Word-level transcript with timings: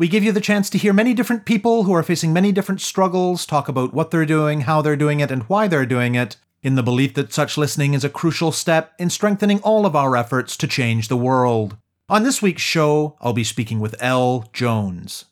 We 0.00 0.08
give 0.08 0.24
you 0.24 0.32
the 0.32 0.40
chance 0.40 0.70
to 0.70 0.78
hear 0.78 0.94
many 0.94 1.12
different 1.12 1.44
people 1.44 1.82
who 1.82 1.92
are 1.92 2.02
facing 2.02 2.32
many 2.32 2.52
different 2.52 2.80
struggles, 2.80 3.44
talk 3.44 3.68
about 3.68 3.92
what 3.92 4.10
they're 4.10 4.24
doing, 4.24 4.62
how 4.62 4.80
they're 4.80 4.96
doing 4.96 5.20
it, 5.20 5.30
and 5.30 5.42
why 5.42 5.68
they're 5.68 5.84
doing 5.84 6.14
it, 6.14 6.38
in 6.62 6.74
the 6.74 6.82
belief 6.82 7.12
that 7.12 7.34
such 7.34 7.58
listening 7.58 7.92
is 7.92 8.02
a 8.02 8.08
crucial 8.08 8.50
step 8.50 8.94
in 8.98 9.10
strengthening 9.10 9.60
all 9.60 9.84
of 9.84 9.94
our 9.94 10.16
efforts 10.16 10.56
to 10.56 10.66
change 10.66 11.08
the 11.08 11.18
world. 11.18 11.76
On 12.08 12.22
this 12.22 12.40
week's 12.40 12.62
show, 12.62 13.18
I'll 13.20 13.34
be 13.34 13.44
speaking 13.44 13.78
with 13.78 13.94
El 14.02 14.48
Jones. 14.54 15.26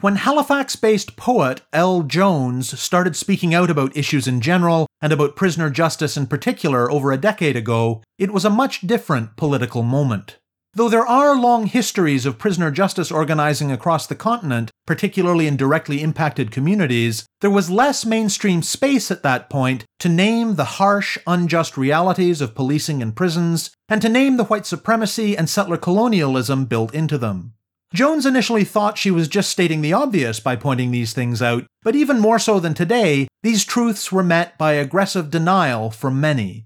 When 0.00 0.14
Halifax 0.14 0.76
based 0.76 1.16
poet 1.16 1.62
El 1.72 2.04
Jones 2.04 2.78
started 2.78 3.16
speaking 3.16 3.52
out 3.52 3.70
about 3.70 3.96
issues 3.96 4.28
in 4.28 4.40
general 4.40 4.86
and 5.02 5.12
about 5.12 5.34
prisoner 5.34 5.68
justice 5.68 6.16
in 6.16 6.28
particular 6.28 6.88
over 6.88 7.10
a 7.10 7.18
decade 7.18 7.56
ago, 7.56 8.04
it 8.18 8.32
was 8.32 8.44
a 8.44 8.50
much 8.50 8.82
different 8.82 9.36
political 9.36 9.82
moment. 9.82 10.38
Though 10.76 10.90
there 10.90 11.06
are 11.06 11.34
long 11.34 11.64
histories 11.64 12.26
of 12.26 12.36
prisoner 12.36 12.70
justice 12.70 13.10
organizing 13.10 13.72
across 13.72 14.06
the 14.06 14.14
continent, 14.14 14.70
particularly 14.86 15.46
in 15.46 15.56
directly 15.56 16.02
impacted 16.02 16.50
communities, 16.50 17.24
there 17.40 17.48
was 17.48 17.70
less 17.70 18.04
mainstream 18.04 18.60
space 18.60 19.10
at 19.10 19.22
that 19.22 19.48
point 19.48 19.86
to 20.00 20.10
name 20.10 20.56
the 20.56 20.76
harsh, 20.76 21.16
unjust 21.26 21.78
realities 21.78 22.42
of 22.42 22.54
policing 22.54 23.00
and 23.00 23.16
prisons, 23.16 23.70
and 23.88 24.02
to 24.02 24.10
name 24.10 24.36
the 24.36 24.44
white 24.44 24.66
supremacy 24.66 25.34
and 25.34 25.48
settler 25.48 25.78
colonialism 25.78 26.66
built 26.66 26.92
into 26.92 27.16
them. 27.16 27.54
Jones 27.94 28.26
initially 28.26 28.64
thought 28.64 28.98
she 28.98 29.10
was 29.10 29.28
just 29.28 29.48
stating 29.48 29.80
the 29.80 29.94
obvious 29.94 30.40
by 30.40 30.56
pointing 30.56 30.90
these 30.90 31.14
things 31.14 31.40
out, 31.40 31.64
but 31.84 31.96
even 31.96 32.20
more 32.20 32.38
so 32.38 32.60
than 32.60 32.74
today, 32.74 33.28
these 33.42 33.64
truths 33.64 34.12
were 34.12 34.22
met 34.22 34.58
by 34.58 34.72
aggressive 34.72 35.30
denial 35.30 35.90
from 35.90 36.20
many. 36.20 36.65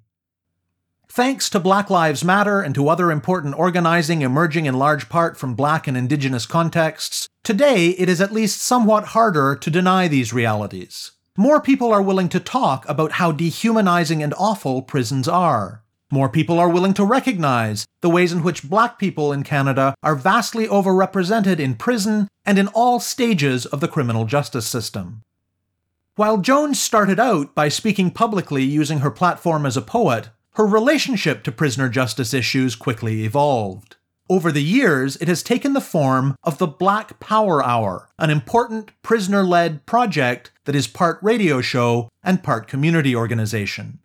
Thanks 1.12 1.50
to 1.50 1.58
Black 1.58 1.91
Lives 1.91 2.22
Matter 2.22 2.61
and 2.61 2.72
to 2.77 2.89
other 2.89 3.11
important 3.11 3.58
organizing 3.58 4.22
emerging 4.22 4.66
in 4.66 4.75
large 4.78 5.08
part 5.08 5.36
from 5.36 5.56
black 5.56 5.89
and 5.89 5.97
indigenous 5.97 6.47
contexts, 6.47 7.28
today 7.42 7.89
it 7.89 8.08
is 8.08 8.20
at 8.20 8.30
least 8.30 8.62
somewhat 8.62 9.06
harder 9.06 9.56
to 9.56 9.70
deny 9.72 10.06
these 10.06 10.33
realities. 10.33 11.11
More 11.36 11.61
people 11.61 11.92
are 11.92 12.00
willing 12.00 12.28
to 12.28 12.38
talk 12.38 12.88
about 12.88 13.11
how 13.12 13.33
dehumanizing 13.33 14.22
and 14.22 14.33
awful 14.38 14.83
prisons 14.83 15.27
are. 15.27 15.83
More 16.12 16.28
people 16.28 16.61
are 16.61 16.69
willing 16.69 16.94
to 16.94 17.05
recognize 17.05 17.86
the 18.03 18.08
ways 18.08 18.33
in 18.33 18.44
which 18.44 18.70
black 18.70 18.97
people 18.97 19.33
in 19.33 19.42
Canada 19.42 19.97
are 20.05 20.14
vastly 20.14 20.69
overrepresented 20.69 21.58
in 21.58 21.75
prison 21.75 22.28
and 22.47 22.56
in 22.56 22.69
all 22.69 23.00
stages 23.00 23.66
of 23.66 23.81
the 23.81 23.88
criminal 23.88 24.27
justice 24.27 24.69
system. 24.69 25.22
While 26.14 26.38
Jones 26.38 26.81
started 26.81 27.19
out 27.19 27.53
by 27.56 27.69
speaking 27.69 28.12
publicly 28.12 28.62
using 28.62 29.00
her 29.00 29.11
platform 29.11 29.66
as 29.66 29.77
a 29.77 29.83
poet, 29.83 30.28
her 30.55 30.67
relationship 30.67 31.43
to 31.45 31.53
prisoner 31.53 31.89
justice 31.89 32.34
issues 32.34 32.75
quickly 32.75 33.25
evolved. 33.25 33.97
Over 34.29 34.53
the 34.53 34.62
years, 34.62 35.17
it 35.17 35.27
has 35.27 35.43
taken 35.43 35.73
the 35.73 35.81
form 35.81 36.37
of 36.45 36.59
the 36.59 36.67
Black 36.67 37.19
Power 37.19 37.65
Hour, 37.65 38.09
an 38.19 38.31
important 38.31 38.91
prisoner 39.03 39.43
led 39.43 39.87
project 39.87 40.53
that 40.66 40.77
is 40.77 40.87
part 40.87 41.19
radio 41.21 41.60
show 41.60 42.09
and 42.22 42.43
part 42.43 42.69
community 42.69 43.15
organization. 43.15 43.99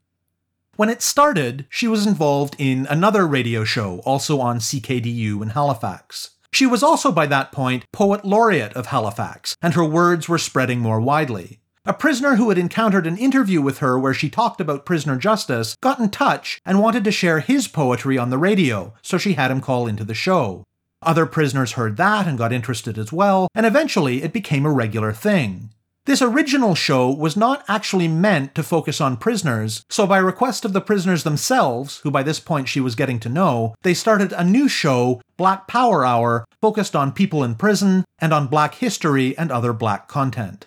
When 0.77 0.89
it 0.89 1.01
started, 1.01 1.67
she 1.69 1.87
was 1.87 2.07
involved 2.07 2.55
in 2.57 2.87
another 2.89 3.25
radio 3.27 3.63
show, 3.63 3.99
also 3.99 4.41
on 4.41 4.57
CKDU 4.57 5.41
in 5.41 5.49
Halifax. 5.49 6.31
She 6.51 6.65
was 6.65 6.83
also 6.83 7.11
by 7.11 7.27
that 7.27 7.51
point 7.51 7.85
Poet 7.93 8.25
Laureate 8.25 8.73
of 8.73 8.87
Halifax, 8.87 9.55
and 9.61 9.73
her 9.73 9.85
words 9.85 10.27
were 10.27 10.37
spreading 10.37 10.79
more 10.79 10.99
widely. 10.99 11.59
A 11.87 11.93
prisoner 11.93 12.37
who 12.37 12.49
had 12.49 12.57
encountered 12.57 13.05
an 13.05 13.15
interview 13.15 13.61
with 13.61 13.77
her 13.77 13.99
where 13.99 14.13
she 14.13 14.27
talked 14.27 14.59
about 14.59 14.87
prisoner 14.87 15.17
justice 15.17 15.75
got 15.81 15.99
in 15.99 16.09
touch 16.09 16.59
and 16.65 16.81
wanted 16.81 17.03
to 17.03 17.11
share 17.11 17.41
his 17.41 17.67
poetry 17.67 18.17
on 18.17 18.31
the 18.31 18.39
radio, 18.39 18.95
so 19.03 19.19
she 19.19 19.33
had 19.33 19.51
him 19.51 19.61
call 19.61 19.85
into 19.85 20.03
the 20.03 20.15
show. 20.15 20.63
Other 21.03 21.27
prisoners 21.27 21.73
heard 21.73 21.97
that 21.97 22.25
and 22.25 22.39
got 22.39 22.51
interested 22.51 22.97
as 22.97 23.13
well, 23.13 23.49
and 23.53 23.67
eventually 23.67 24.23
it 24.23 24.33
became 24.33 24.65
a 24.65 24.71
regular 24.71 25.13
thing. 25.13 25.69
This 26.05 26.23
original 26.23 26.73
show 26.73 27.11
was 27.11 27.37
not 27.37 27.63
actually 27.67 28.07
meant 28.07 28.55
to 28.55 28.63
focus 28.63 28.99
on 28.99 29.17
prisoners, 29.17 29.85
so 29.87 30.07
by 30.07 30.17
request 30.17 30.65
of 30.65 30.73
the 30.73 30.81
prisoners 30.81 31.23
themselves, 31.23 31.99
who 31.99 32.09
by 32.09 32.23
this 32.23 32.39
point 32.39 32.67
she 32.67 32.81
was 32.81 32.95
getting 32.95 33.19
to 33.19 33.29
know, 33.29 33.75
they 33.83 33.93
started 33.93 34.33
a 34.33 34.43
new 34.43 34.67
show, 34.67 35.21
Black 35.37 35.67
Power 35.67 36.03
Hour, 36.03 36.47
focused 36.61 36.95
on 36.95 37.11
people 37.11 37.43
in 37.43 37.53
prison 37.53 38.05
and 38.17 38.33
on 38.33 38.47
black 38.47 38.73
history 38.75 39.37
and 39.37 39.51
other 39.51 39.71
black 39.71 40.07
content. 40.07 40.65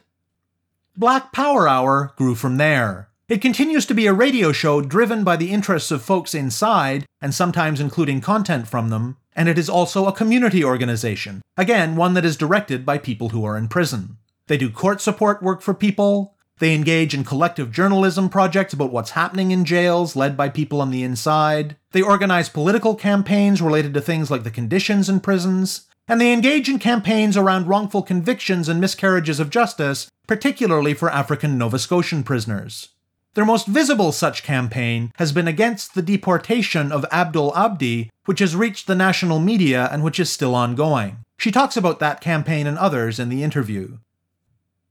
Black 0.99 1.31
Power 1.31 1.69
Hour 1.69 2.13
grew 2.17 2.35
from 2.35 2.57
there. 2.57 3.11
It 3.29 3.41
continues 3.41 3.87
to 3.87 3.95
be 3.95 4.09
a 4.09 4.13
radio 4.13 4.51
show 4.51 4.81
driven 4.81 5.23
by 5.23 5.37
the 5.37 5.53
interests 5.53 5.93
of 5.93 6.03
folks 6.03 6.35
inside, 6.35 7.07
and 7.21 7.33
sometimes 7.33 7.81
including 7.81 8.21
content 8.21 8.67
from 8.67 8.91
them, 8.91 9.17
and 9.37 9.49
it 9.49 9.59
is 9.59 9.69
also 9.69 10.07
a 10.07 10.13
community 10.13 10.65
organization, 10.65 11.41
again, 11.57 11.95
one 11.95 12.15
that 12.15 12.25
is 12.25 12.37
directed 12.37 12.85
by 12.85 12.99
people 12.99 13.29
who 13.29 13.45
are 13.45 13.57
in 13.57 13.69
prison. 13.69 14.17
They 14.49 14.57
do 14.57 14.71
court 14.71 15.01
support 15.01 15.41
work 15.41 15.63
for 15.63 15.73
people, 15.73 16.35
they 16.59 16.75
engage 16.75 17.15
in 17.15 17.23
collective 17.23 17.71
journalism 17.71 18.29
projects 18.29 18.73
about 18.73 18.91
what's 18.91 19.13
happening 19.13 19.53
in 19.53 19.65
jails, 19.65 20.17
led 20.17 20.37
by 20.37 20.49
people 20.49 20.81
on 20.81 20.91
the 20.91 21.05
inside. 21.05 21.77
They 21.93 22.03
organize 22.03 22.49
political 22.49 22.97
campaigns 22.97 23.63
related 23.63 23.95
to 23.95 24.01
things 24.01 24.33
like 24.33 24.43
the 24.43 24.51
conditions 24.51 25.09
in 25.09 25.21
prisons. 25.21 25.88
And 26.09 26.21
they 26.21 26.33
engage 26.33 26.69
in 26.69 26.79
campaigns 26.79 27.37
around 27.37 27.69
wrongful 27.69 28.03
convictions 28.03 28.69
and 28.69 28.81
miscarriages 28.81 29.39
of 29.39 29.51
justice, 29.51 30.11
particularly 30.27 30.95
for 30.95 31.11
African 31.11 31.59
Nova 31.59 31.79
Scotian 31.79 32.23
prisoners. 32.23 32.89
Their 33.35 33.45
most 33.45 33.67
visible 33.67 34.11
such 34.11 34.43
campaign 34.43 35.13
has 35.17 35.33
been 35.33 35.47
against 35.47 35.95
the 35.95 36.03
deportation 36.03 36.91
of 36.91 37.05
Abdul 37.13 37.57
Abdi, 37.57 38.11
which 38.25 38.41
has 38.41 38.57
reached 38.57 38.87
the 38.87 38.95
national 38.95 39.39
media 39.39 39.89
and 39.93 40.03
which 40.03 40.19
is 40.19 40.31
still 40.31 40.55
ongoing. 40.55 41.19
She 41.37 41.53
talks 41.53 41.77
about 41.77 42.01
that 42.01 42.21
campaign 42.21 42.67
and 42.67 42.79
others 42.79 43.21
in 43.21 43.29
the 43.29 43.45
interview. 43.45 43.99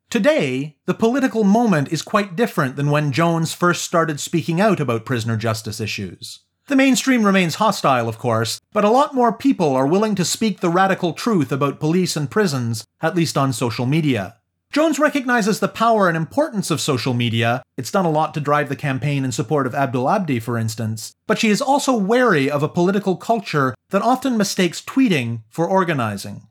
Today, 0.10 0.78
the 0.86 0.94
political 0.94 1.44
moment 1.44 1.92
is 1.92 2.02
quite 2.02 2.38
different 2.38 2.78
than 2.78 2.90
when 2.90 3.12
Jones 3.12 3.54
first 3.54 3.84
started 3.84 4.22
speaking 4.22 4.62
out 4.62 4.80
about 4.80 5.04
prisoner 5.04 5.36
justice 5.36 5.82
issues. 5.82 6.40
The 6.68 6.76
mainstream 6.76 7.24
remains 7.24 7.56
hostile, 7.56 8.10
of 8.10 8.18
course, 8.18 8.60
but 8.74 8.84
a 8.84 8.90
lot 8.90 9.16
more 9.16 9.32
people 9.32 9.74
are 9.74 9.88
willing 9.88 10.16
to 10.16 10.26
speak 10.26 10.60
the 10.60 10.70
radical 10.70 11.14
truth 11.14 11.50
about 11.50 11.80
police 11.80 12.18
and 12.18 12.30
prisons, 12.30 12.84
at 13.02 13.16
least 13.16 13.38
on 13.38 13.54
social 13.54 13.86
media. 13.86 14.36
Jones 14.74 15.00
recognizes 15.00 15.62
the 15.62 15.70
power 15.70 16.10
and 16.10 16.18
importance 16.18 16.70
of 16.70 16.82
social 16.82 17.14
media. 17.14 17.64
It's 17.78 17.90
done 17.90 18.04
a 18.04 18.12
lot 18.12 18.34
to 18.34 18.42
drive 18.42 18.68
the 18.68 18.76
campaign 18.76 19.24
in 19.24 19.32
support 19.32 19.66
of 19.66 19.74
Abdul 19.74 20.10
Abdi, 20.10 20.42
for 20.42 20.58
instance, 20.58 21.14
but 21.26 21.40
she 21.40 21.48
is 21.48 21.62
also 21.62 21.96
wary 21.96 22.52
of 22.52 22.64
a 22.64 22.70
political 22.70 23.16
culture 23.16 23.74
that 23.92 24.02
often 24.02 24.36
mistakes 24.36 24.82
tweeting 24.82 25.44
for 25.50 25.70
organizing. 25.70 26.48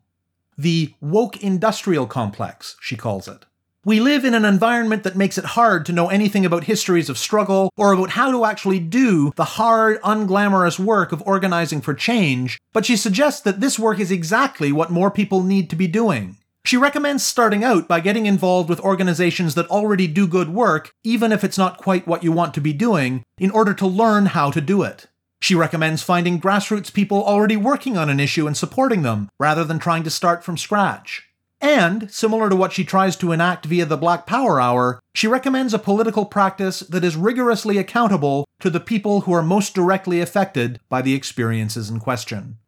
The 0.56 0.94
woke 1.02 1.42
industrial 1.42 2.06
complex, 2.06 2.76
she 2.80 2.96
calls 2.96 3.28
it. 3.28 3.44
We 3.86 4.00
live 4.00 4.24
in 4.24 4.34
an 4.34 4.44
environment 4.44 5.04
that 5.04 5.14
makes 5.14 5.38
it 5.38 5.44
hard 5.44 5.86
to 5.86 5.92
know 5.92 6.08
anything 6.08 6.44
about 6.44 6.64
histories 6.64 7.08
of 7.08 7.16
struggle 7.16 7.72
or 7.76 7.92
about 7.92 8.10
how 8.10 8.32
to 8.32 8.44
actually 8.44 8.80
do 8.80 9.30
the 9.36 9.44
hard, 9.44 10.02
unglamorous 10.02 10.76
work 10.76 11.12
of 11.12 11.22
organizing 11.24 11.80
for 11.80 11.94
change, 11.94 12.60
but 12.72 12.84
she 12.84 12.96
suggests 12.96 13.40
that 13.42 13.60
this 13.60 13.78
work 13.78 14.00
is 14.00 14.10
exactly 14.10 14.72
what 14.72 14.90
more 14.90 15.08
people 15.08 15.44
need 15.44 15.70
to 15.70 15.76
be 15.76 15.86
doing. 15.86 16.36
She 16.64 16.76
recommends 16.76 17.24
starting 17.24 17.62
out 17.62 17.86
by 17.86 18.00
getting 18.00 18.26
involved 18.26 18.68
with 18.68 18.80
organizations 18.80 19.54
that 19.54 19.70
already 19.70 20.08
do 20.08 20.26
good 20.26 20.48
work, 20.48 20.90
even 21.04 21.30
if 21.30 21.44
it's 21.44 21.56
not 21.56 21.78
quite 21.78 22.08
what 22.08 22.24
you 22.24 22.32
want 22.32 22.54
to 22.54 22.60
be 22.60 22.72
doing, 22.72 23.22
in 23.38 23.52
order 23.52 23.72
to 23.74 23.86
learn 23.86 24.26
how 24.26 24.50
to 24.50 24.60
do 24.60 24.82
it. 24.82 25.06
She 25.40 25.54
recommends 25.54 26.02
finding 26.02 26.40
grassroots 26.40 26.92
people 26.92 27.22
already 27.22 27.56
working 27.56 27.96
on 27.96 28.10
an 28.10 28.18
issue 28.18 28.48
and 28.48 28.56
supporting 28.56 29.02
them, 29.02 29.30
rather 29.38 29.62
than 29.62 29.78
trying 29.78 30.02
to 30.02 30.10
start 30.10 30.42
from 30.42 30.58
scratch. 30.58 31.22
And, 31.66 32.08
similar 32.12 32.48
to 32.48 32.54
what 32.54 32.72
she 32.72 32.84
tries 32.84 33.16
to 33.16 33.32
enact 33.32 33.66
via 33.66 33.86
the 33.86 33.96
Black 33.96 34.24
Power 34.24 34.60
Hour, 34.60 35.00
she 35.12 35.26
recommends 35.26 35.74
a 35.74 35.80
political 35.80 36.24
practice 36.24 36.78
that 36.78 37.02
is 37.02 37.16
rigorously 37.16 37.76
accountable 37.76 38.46
to 38.60 38.70
the 38.70 38.78
people 38.78 39.22
who 39.22 39.32
are 39.32 39.42
most 39.42 39.74
directly 39.74 40.20
affected 40.20 40.78
by 40.88 41.02
the 41.02 41.14
experiences 41.14 41.90
in 41.90 41.98
question. 41.98 42.58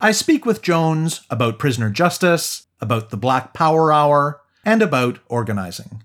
I 0.00 0.12
speak 0.12 0.46
with 0.46 0.62
Jones 0.62 1.22
about 1.30 1.58
prisoner 1.58 1.90
justice, 1.90 2.68
about 2.80 3.10
the 3.10 3.16
Black 3.16 3.54
Power 3.54 3.92
Hour, 3.92 4.40
and 4.64 4.82
about 4.82 5.18
organizing. 5.26 6.04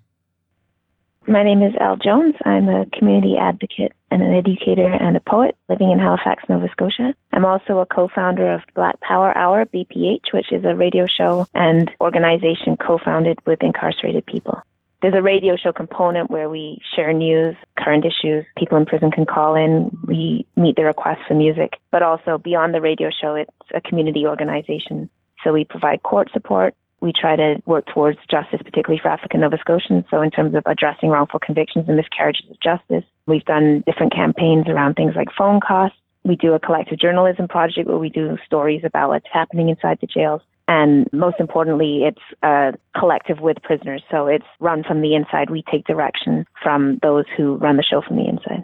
My 1.27 1.43
name 1.43 1.61
is 1.61 1.75
El 1.79 1.97
Jones. 1.97 2.33
I'm 2.45 2.67
a 2.67 2.87
community 2.97 3.37
advocate 3.39 3.91
and 4.11 4.21
an 4.21 4.33
educator 4.33 4.87
and 4.87 5.17
a 5.17 5.19
poet 5.19 5.55
living 5.69 5.91
in 5.91 5.99
Halifax, 5.99 6.43
Nova 6.49 6.69
Scotia. 6.71 7.13
I'm 7.33 7.45
also 7.45 7.79
a 7.79 7.85
co-founder 7.85 8.51
of 8.53 8.61
Black 8.75 8.99
Power 9.01 9.37
Hour, 9.37 9.65
BPH, 9.65 10.33
which 10.33 10.51
is 10.51 10.63
a 10.65 10.75
radio 10.75 11.05
show 11.05 11.45
and 11.53 11.91
organization 11.99 12.77
co-founded 12.77 13.39
with 13.45 13.61
incarcerated 13.61 14.25
people. 14.25 14.61
There's 15.01 15.13
a 15.13 15.21
radio 15.21 15.55
show 15.55 15.71
component 15.71 16.31
where 16.31 16.49
we 16.49 16.81
share 16.95 17.13
news, 17.13 17.55
current 17.77 18.03
issues. 18.03 18.45
People 18.57 18.77
in 18.77 18.85
prison 18.85 19.11
can 19.11 19.27
call 19.27 19.53
in. 19.53 19.95
We 20.07 20.47
meet 20.55 20.75
their 20.75 20.87
requests 20.87 21.21
for 21.27 21.35
music. 21.35 21.73
But 21.91 22.01
also 22.01 22.39
beyond 22.39 22.73
the 22.73 22.81
radio 22.81 23.09
show, 23.11 23.35
it's 23.35 23.51
a 23.75 23.81
community 23.81 24.25
organization. 24.25 25.07
So 25.43 25.53
we 25.53 25.65
provide 25.65 26.01
court 26.01 26.31
support. 26.33 26.73
We 26.99 27.13
try 27.13 27.35
to 27.35 27.61
work 27.65 27.85
towards 27.93 28.17
justice, 28.29 28.59
particularly 28.63 28.99
for 29.01 29.09
African 29.09 29.41
Nova 29.41 29.57
Scotians. 29.59 30.05
So 30.09 30.21
in 30.21 30.31
terms 30.31 30.55
of 30.55 30.63
addressing 30.65 31.09
wrongful 31.09 31.39
convictions 31.39 31.85
and 31.87 31.95
miscarriages 31.95 32.49
of 32.49 32.59
justice, 32.59 33.03
we've 33.27 33.45
done 33.45 33.83
different 33.85 34.13
campaigns 34.13 34.67
around 34.67 34.95
things 34.95 35.13
like 35.15 35.27
phone 35.37 35.59
costs. 35.59 35.97
We 36.23 36.35
do 36.35 36.53
a 36.53 36.59
collective 36.59 36.99
journalism 36.99 37.47
project 37.47 37.87
where 37.87 37.97
we 37.97 38.09
do 38.09 38.37
stories 38.45 38.81
about 38.83 39.09
what's 39.09 39.27
happening 39.31 39.69
inside 39.69 39.99
the 40.01 40.07
jails. 40.07 40.41
And 40.67 41.07
most 41.13 41.39
importantly, 41.39 42.03
it's 42.03 42.21
a 42.43 42.73
collective 42.97 43.39
with 43.39 43.61
prisoners. 43.63 44.03
So 44.11 44.27
it's 44.27 44.45
run 44.59 44.83
from 44.83 45.01
the 45.01 45.15
inside. 45.15 45.49
We 45.49 45.63
take 45.71 45.85
direction 45.85 46.45
from 46.61 46.99
those 47.01 47.25
who 47.37 47.55
run 47.55 47.77
the 47.77 47.83
show 47.83 48.01
from 48.01 48.17
the 48.17 48.27
inside. 48.27 48.63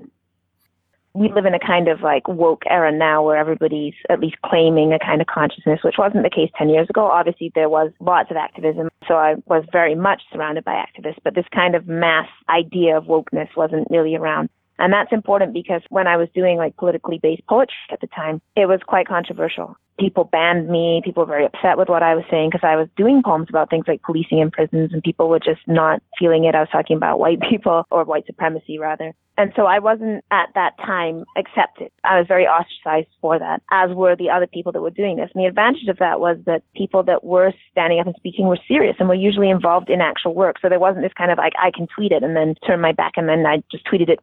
We 1.15 1.31
live 1.31 1.45
in 1.45 1.53
a 1.53 1.59
kind 1.59 1.87
of 1.87 2.01
like 2.01 2.27
woke 2.27 2.63
era 2.67 2.91
now 2.91 3.23
where 3.23 3.37
everybody's 3.37 3.93
at 4.09 4.19
least 4.19 4.37
claiming 4.43 4.93
a 4.93 4.99
kind 4.99 5.21
of 5.21 5.27
consciousness, 5.27 5.81
which 5.83 5.95
wasn't 5.99 6.23
the 6.23 6.29
case 6.29 6.49
10 6.57 6.69
years 6.69 6.89
ago. 6.89 7.05
Obviously, 7.05 7.51
there 7.53 7.69
was 7.69 7.91
lots 7.99 8.31
of 8.31 8.37
activism. 8.37 8.89
So 9.07 9.13
I 9.13 9.35
was 9.45 9.63
very 9.71 9.93
much 9.93 10.23
surrounded 10.31 10.63
by 10.63 10.73
activists, 10.73 11.19
but 11.23 11.35
this 11.35 11.45
kind 11.53 11.75
of 11.75 11.87
mass 11.87 12.27
idea 12.49 12.97
of 12.97 13.05
wokeness 13.05 13.49
wasn't 13.55 13.87
really 13.91 14.15
around. 14.15 14.49
And 14.79 14.91
that's 14.91 15.11
important 15.11 15.53
because 15.53 15.81
when 15.89 16.07
I 16.07 16.17
was 16.17 16.27
doing 16.33 16.57
like 16.57 16.75
politically 16.77 17.19
based 17.21 17.45
poetry 17.47 17.75
at 17.91 18.01
the 18.01 18.07
time, 18.07 18.41
it 18.55 18.65
was 18.65 18.79
quite 18.85 19.07
controversial. 19.07 19.75
People 19.99 20.23
banned 20.23 20.69
me. 20.69 21.01
People 21.05 21.23
were 21.23 21.31
very 21.31 21.45
upset 21.45 21.77
with 21.77 21.87
what 21.87 22.01
I 22.01 22.15
was 22.15 22.23
saying 22.31 22.49
because 22.51 22.67
I 22.67 22.75
was 22.75 22.87
doing 22.97 23.21
poems 23.23 23.47
about 23.49 23.69
things 23.69 23.85
like 23.87 24.01
policing 24.01 24.39
in 24.39 24.49
prisons 24.49 24.91
and 24.91 25.03
people 25.03 25.29
were 25.29 25.39
just 25.39 25.61
not 25.67 26.01
feeling 26.17 26.45
it. 26.45 26.55
I 26.55 26.61
was 26.61 26.69
talking 26.71 26.97
about 26.97 27.19
white 27.19 27.39
people 27.49 27.85
or 27.91 28.03
white 28.03 28.25
supremacy 28.25 28.79
rather. 28.79 29.13
And 29.37 29.51
so 29.55 29.65
I 29.65 29.79
wasn't 29.79 30.23
at 30.29 30.49
that 30.53 30.77
time 30.77 31.25
accepted. 31.35 31.91
I 32.03 32.19
was 32.19 32.27
very 32.27 32.45
ostracized 32.45 33.09
for 33.19 33.39
that, 33.39 33.63
as 33.71 33.89
were 33.91 34.15
the 34.15 34.29
other 34.29 34.45
people 34.45 34.71
that 34.71 34.81
were 34.81 34.91
doing 34.91 35.15
this. 35.15 35.29
And 35.33 35.43
the 35.43 35.47
advantage 35.47 35.87
of 35.87 35.97
that 35.97 36.19
was 36.19 36.37
that 36.45 36.61
people 36.75 37.01
that 37.03 37.23
were 37.23 37.51
standing 37.71 37.99
up 37.99 38.05
and 38.05 38.15
speaking 38.15 38.45
were 38.45 38.59
serious 38.67 38.95
and 38.99 39.09
were 39.09 39.15
usually 39.15 39.49
involved 39.49 39.89
in 39.89 40.01
actual 40.01 40.35
work. 40.35 40.57
So 40.61 40.69
there 40.69 40.79
wasn't 40.79 41.03
this 41.03 41.13
kind 41.17 41.31
of 41.31 41.39
like, 41.39 41.53
I 41.59 41.71
can 41.71 41.87
tweet 41.87 42.11
it 42.11 42.21
and 42.21 42.35
then 42.35 42.55
turn 42.65 42.79
my 42.79 42.91
back 42.91 43.13
and 43.15 43.27
then 43.27 43.45
I 43.45 43.63
just 43.71 43.87
tweeted 43.87 44.09
it 44.09 44.19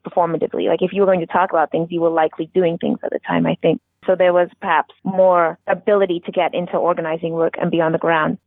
Like 0.69 0.83
if 0.83 0.93
you 0.93 1.01
were 1.01 1.07
going 1.07 1.21
to 1.21 1.27
talk 1.27 1.51
about 1.51 1.71
things, 1.71 1.89
you 1.91 2.01
were 2.01 2.11
likely 2.11 2.51
doing 2.55 2.79
things 2.79 2.99
at 3.03 3.11
the 3.11 3.21
time, 3.27 3.47
I 3.47 3.57
think. 3.63 3.81
So 4.07 4.15
there 4.17 4.33
was 4.33 4.49
perhaps 4.61 4.95
more 5.05 5.59
ability 5.67 6.23
to 6.27 6.33
get 6.33 6.55
into 6.55 6.77
organizing 6.77 7.33
work 7.33 7.55
and 7.61 7.71
be 7.71 7.81
on 7.81 7.93
the 7.93 7.99
ground 7.99 8.39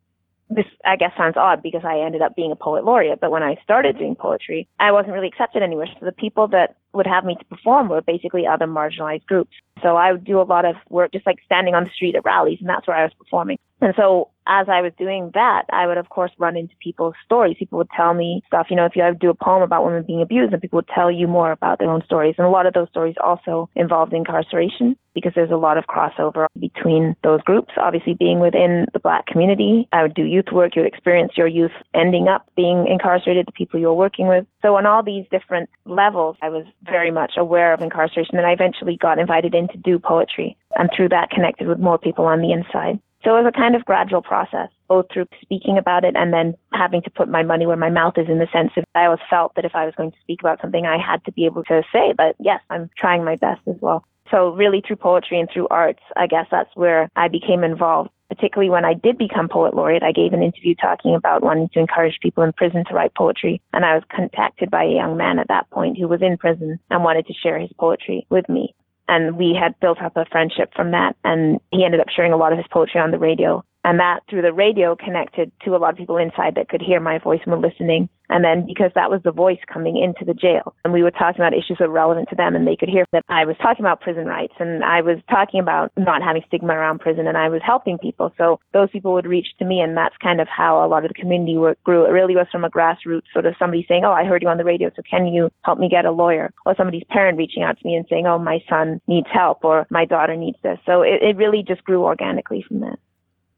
this 0.50 0.66
I 0.86 0.96
guess 0.96 1.12
sounds 1.18 1.38
odd 1.38 1.64
because 1.64 1.84
I 1.84 2.00
ended 2.00 2.22
up 2.22 2.36
being 2.36 2.52
a 2.52 2.56
poet 2.56 2.84
laureate, 2.84 3.20
but 3.20 3.32
when 3.32 3.44
I 3.44 3.56
started 3.64 3.98
doing 3.98 4.16
poetry, 4.16 4.68
I 4.80 4.92
wasn't 4.92 5.14
really 5.14 5.28
accepted 5.28 5.64
anywhere. 5.64 5.88
So 6.00 6.06
the 6.06 6.12
people 6.12 6.48
that 6.50 6.76
would 6.94 7.08
have 7.08 7.26
me 7.26 7.36
to 7.36 7.46
perform 7.46 7.90
were 7.90 8.02
basically 8.02 8.46
other 8.48 8.66
marginalized 8.66 9.26
groups. 9.26 9.52
So 9.82 9.96
I 9.96 10.12
would 10.12 10.24
do 10.24 10.40
a 10.40 10.44
lot 10.44 10.66
of 10.66 10.76
work 10.90 11.12
just 11.12 11.26
like 11.26 11.40
standing 11.46 11.76
on 11.76 11.84
the 11.84 11.90
street 11.90 12.16
at 12.16 12.26
rallies 12.26 12.60
and 12.60 12.70
that's 12.70 12.88
where 12.88 12.98
I 12.98 13.04
was 13.04 13.14
performing. 13.18 13.58
And 13.82 13.94
so 13.98 14.30
as 14.48 14.68
I 14.70 14.82
was 14.82 14.94
doing 14.98 15.32
that, 15.34 15.64
I 15.72 15.88
would 15.88 15.98
of 15.98 16.10
course 16.10 16.32
run 16.38 16.56
into 16.56 16.74
people's 16.82 17.16
stories. 17.26 17.58
People 17.60 17.78
would 17.78 17.90
tell 17.96 18.14
me 18.14 18.42
stuff, 18.48 18.68
you 18.70 18.76
know, 18.76 18.86
if 18.86 18.96
you 18.96 19.04
do 19.20 19.30
a 19.30 19.34
poem 19.34 19.62
about 19.62 19.84
women 19.86 20.04
being 20.06 20.22
abused 20.22 20.54
and 20.54 20.62
people 20.62 20.78
would 20.78 20.90
tell 20.94 21.12
you 21.12 21.28
more 21.28 21.52
about 21.52 21.80
their 21.80 21.90
own 21.90 22.04
stories. 22.06 22.36
And 22.38 22.48
a 22.48 22.50
lot 22.50 22.66
of 22.66 22.74
those 22.74 22.90
stories 22.90 23.16
also 23.22 23.70
involved 23.76 24.14
incarceration 24.14 24.96
because 25.14 25.34
there's 25.36 25.52
a 25.52 25.56
lot 25.56 25.78
of 25.78 25.86
crossover 25.86 26.48
between 26.60 27.16
those 27.24 27.42
groups. 27.42 27.74
Obviously 27.78 28.14
being 28.14 28.40
within 28.40 28.86
the 28.94 29.00
black 29.00 29.26
community, 29.28 29.88
I 29.92 30.02
would 30.02 30.14
do 30.14 30.24
youth 30.24 30.52
work. 30.52 30.76
You 30.76 30.84
would 30.84 30.94
experience 30.94 31.34
your 31.36 31.48
youth 31.48 31.72
ending 31.94 32.28
up 32.28 32.48
being 32.56 32.88
incarcerated, 32.88 33.46
the 33.48 33.52
people 33.52 33.80
you 33.80 33.88
were 33.88 33.94
working 33.94 34.28
with. 34.28 34.46
So 34.62 34.76
on 34.76 34.86
all 34.86 35.04
these 35.04 35.26
different 35.30 35.70
levels, 35.86 36.38
I 36.42 36.50
was 36.50 36.66
very 36.84 37.12
much 37.12 37.34
aware 37.38 37.74
of 37.74 37.82
incarceration 37.82 38.38
and 38.38 38.46
I 38.46 38.52
eventually 38.52 38.98
got 38.98 39.20
invited 39.20 39.56
in 39.56 39.68
to 39.70 39.78
do 39.78 40.00
poetry 40.00 40.58
and 40.76 40.90
through 40.96 41.10
that 41.10 41.30
connected 41.30 41.68
with 41.68 41.80
more 41.80 41.98
people 41.98 42.26
on 42.26 42.42
the 42.42 42.52
inside. 42.52 43.00
So 43.24 43.38
it 43.38 43.44
was 43.44 43.54
a 43.56 43.58
kind 43.58 43.76
of 43.76 43.86
gradual 43.86 44.22
process, 44.22 44.68
both 44.90 45.06
through 45.12 45.28
speaking 45.42 45.78
about 45.78 46.04
it 46.04 46.16
and 46.18 46.34
then 46.34 46.56
having 46.74 47.02
to 47.04 47.10
put 47.10 47.30
my 47.30 47.42
money 47.42 47.66
where 47.66 47.78
my 47.78 47.90
mouth 47.90 48.18
is 48.18 48.28
in 48.28 48.40
the 48.40 48.48
sense 48.52 48.72
of 48.76 48.84
I 48.96 49.06
always 49.06 49.22
felt 49.30 49.56
that 49.56 49.64
if 49.64 49.76
I 49.76 49.86
was 49.86 49.94
going 49.96 50.12
to 50.12 50.18
speak 50.22 50.42
about 50.42 50.60
something, 50.62 50.86
I 50.86 50.98
had 50.98 51.24
to 51.26 51.32
be 51.32 51.46
able 51.46 51.64
to 51.66 51.84
say 51.94 52.14
that, 52.18 52.36
yes, 52.40 52.60
I'm 52.70 52.90
trying 52.98 53.24
my 53.24 53.38
best 53.38 53.62
as 53.68 53.78
well. 53.80 54.04
So 54.30 54.50
really 54.50 54.84
through 54.86 54.98
poetry 54.98 55.40
and 55.40 55.50
through 55.52 55.68
arts, 55.70 56.02
I 56.18 56.28
guess 56.28 56.48
that's 56.52 56.76
where 56.76 57.10
I 57.16 57.28
became 57.30 57.64
involved. 57.64 58.10
Particularly 58.36 58.72
when 58.72 58.84
I 58.84 58.96
did 58.96 59.20
become 59.20 59.48
poet 59.48 59.76
laureate, 59.76 60.02
I 60.02 60.12
gave 60.12 60.34
an 60.34 60.42
interview 60.42 60.74
talking 60.74 61.14
about 61.14 61.44
wanting 61.44 61.70
to 61.74 61.80
encourage 61.80 62.18
people 62.20 62.42
in 62.42 62.52
prison 62.52 62.84
to 62.86 62.94
write 62.96 63.14
poetry. 63.14 63.62
And 63.74 63.86
I 63.86 63.94
was 63.94 64.04
contacted 64.10 64.72
by 64.72 64.86
a 64.86 64.96
young 64.96 65.18
man 65.18 65.38
at 65.38 65.50
that 65.50 65.70
point 65.70 66.00
who 66.00 66.08
was 66.08 66.24
in 66.24 66.38
prison 66.38 66.80
and 66.90 67.04
wanted 67.04 67.28
to 67.28 67.34
share 67.34 67.60
his 67.60 67.70
poetry 67.80 68.26
with 68.32 68.50
me. 68.50 68.74
And 69.08 69.38
we 69.38 69.56
had 69.60 69.80
built 69.80 70.02
up 70.02 70.18
a 70.18 70.26
friendship 70.32 70.74
from 70.76 70.92
that. 70.92 71.16
And 71.24 71.60
he 71.72 71.86
ended 71.86 72.00
up 72.00 72.10
sharing 72.10 72.34
a 72.34 72.38
lot 72.38 72.52
of 72.52 72.58
his 72.58 72.66
poetry 72.72 73.02
on 73.02 73.12
the 73.12 73.20
radio. 73.20 73.64
And 73.84 74.00
that 74.00 74.22
through 74.30 74.42
the 74.44 74.54
radio 74.54 74.96
connected 74.96 75.52
to 75.66 75.76
a 75.76 75.78
lot 75.78 75.92
of 75.92 75.98
people 75.98 76.18
inside 76.18 76.56
that 76.56 76.70
could 76.70 76.82
hear 76.82 77.00
my 77.00 77.20
voice 77.20 77.42
and 77.46 77.54
were 77.54 77.68
listening. 77.68 78.10
And 78.30 78.44
then 78.44 78.66
because 78.66 78.92
that 78.96 79.12
was 79.12 79.22
the 79.24 79.32
voice 79.32 79.60
coming 79.72 79.98
into 79.98 80.26
the 80.26 80.34
jail 80.34 80.74
and 80.84 80.94
we 80.94 81.04
were 81.04 81.12
talking 81.12 81.42
about 81.42 81.54
issues 81.54 81.78
that 81.80 81.90
were 81.90 81.94
relevant 81.94 82.30
to 82.30 82.36
them 82.36 82.56
and 82.56 82.66
they 82.66 82.76
could 82.76 82.90
hear 82.90 83.06
that 83.12 83.24
I 83.30 83.46
was 83.46 83.58
talking 83.62 83.84
about 83.84 84.02
prison 84.02 84.26
rights 84.26 84.54
and 84.60 84.84
I 84.84 85.02
was 85.02 85.18
talking 85.30 85.60
about 85.60 85.92
not 85.98 86.24
having 86.24 86.42
stigma 86.48 86.74
around 86.74 87.00
prison 87.00 87.28
and 87.28 87.38
I 87.38 87.50
was 87.50 87.62
helping 87.64 87.98
people. 87.98 88.34
So 88.38 88.60
those 88.72 88.90
people 88.90 89.14
would 89.14 89.28
reach 89.28 89.48
to 89.60 89.66
me 89.66 89.82
and 89.82 89.96
that's 89.96 90.16
kind 90.18 90.40
of 90.40 90.48
how 90.48 90.84
a 90.84 90.88
lot 90.88 91.04
of 91.04 91.10
the 91.10 91.22
community 91.22 91.58
work 91.58 91.78
grew. 91.84 92.06
It 92.06 92.12
really 92.12 92.36
was 92.36 92.48
from 92.52 92.64
a 92.64 92.70
grassroots 92.70 93.30
sort 93.34 93.46
of 93.46 93.56
somebody 93.60 93.86
saying, 93.88 94.04
Oh, 94.06 94.12
I 94.12 94.24
heard 94.24 94.42
you 94.42 94.50
on 94.50 94.58
the 94.58 94.64
radio. 94.64 94.90
So 94.96 95.04
can 95.08 95.28
you 95.28 95.50
help 95.64 95.78
me 95.78 95.90
get 95.90 96.06
a 96.06 96.12
lawyer? 96.12 96.52
Or 96.66 96.76
somebody's 96.76 97.04
parent 97.10 97.38
reaching 97.38 97.62
out 97.62 97.78
to 97.78 97.86
me 97.86 97.96
and 97.96 98.06
saying, 98.10 98.26
Oh, 98.26 98.40
my 98.40 98.64
son 98.70 99.02
needs 99.08 99.28
help 99.32 99.64
or 99.64 99.86
my 99.90 100.06
daughter 100.06 100.36
needs 100.36 100.58
this. 100.64 100.80
So 100.86 101.02
it, 101.02 101.22
it 101.22 101.36
really 101.36 101.64
just 101.68 101.84
grew 101.84 102.04
organically 102.04 102.64
from 102.68 102.80
that 102.80 102.98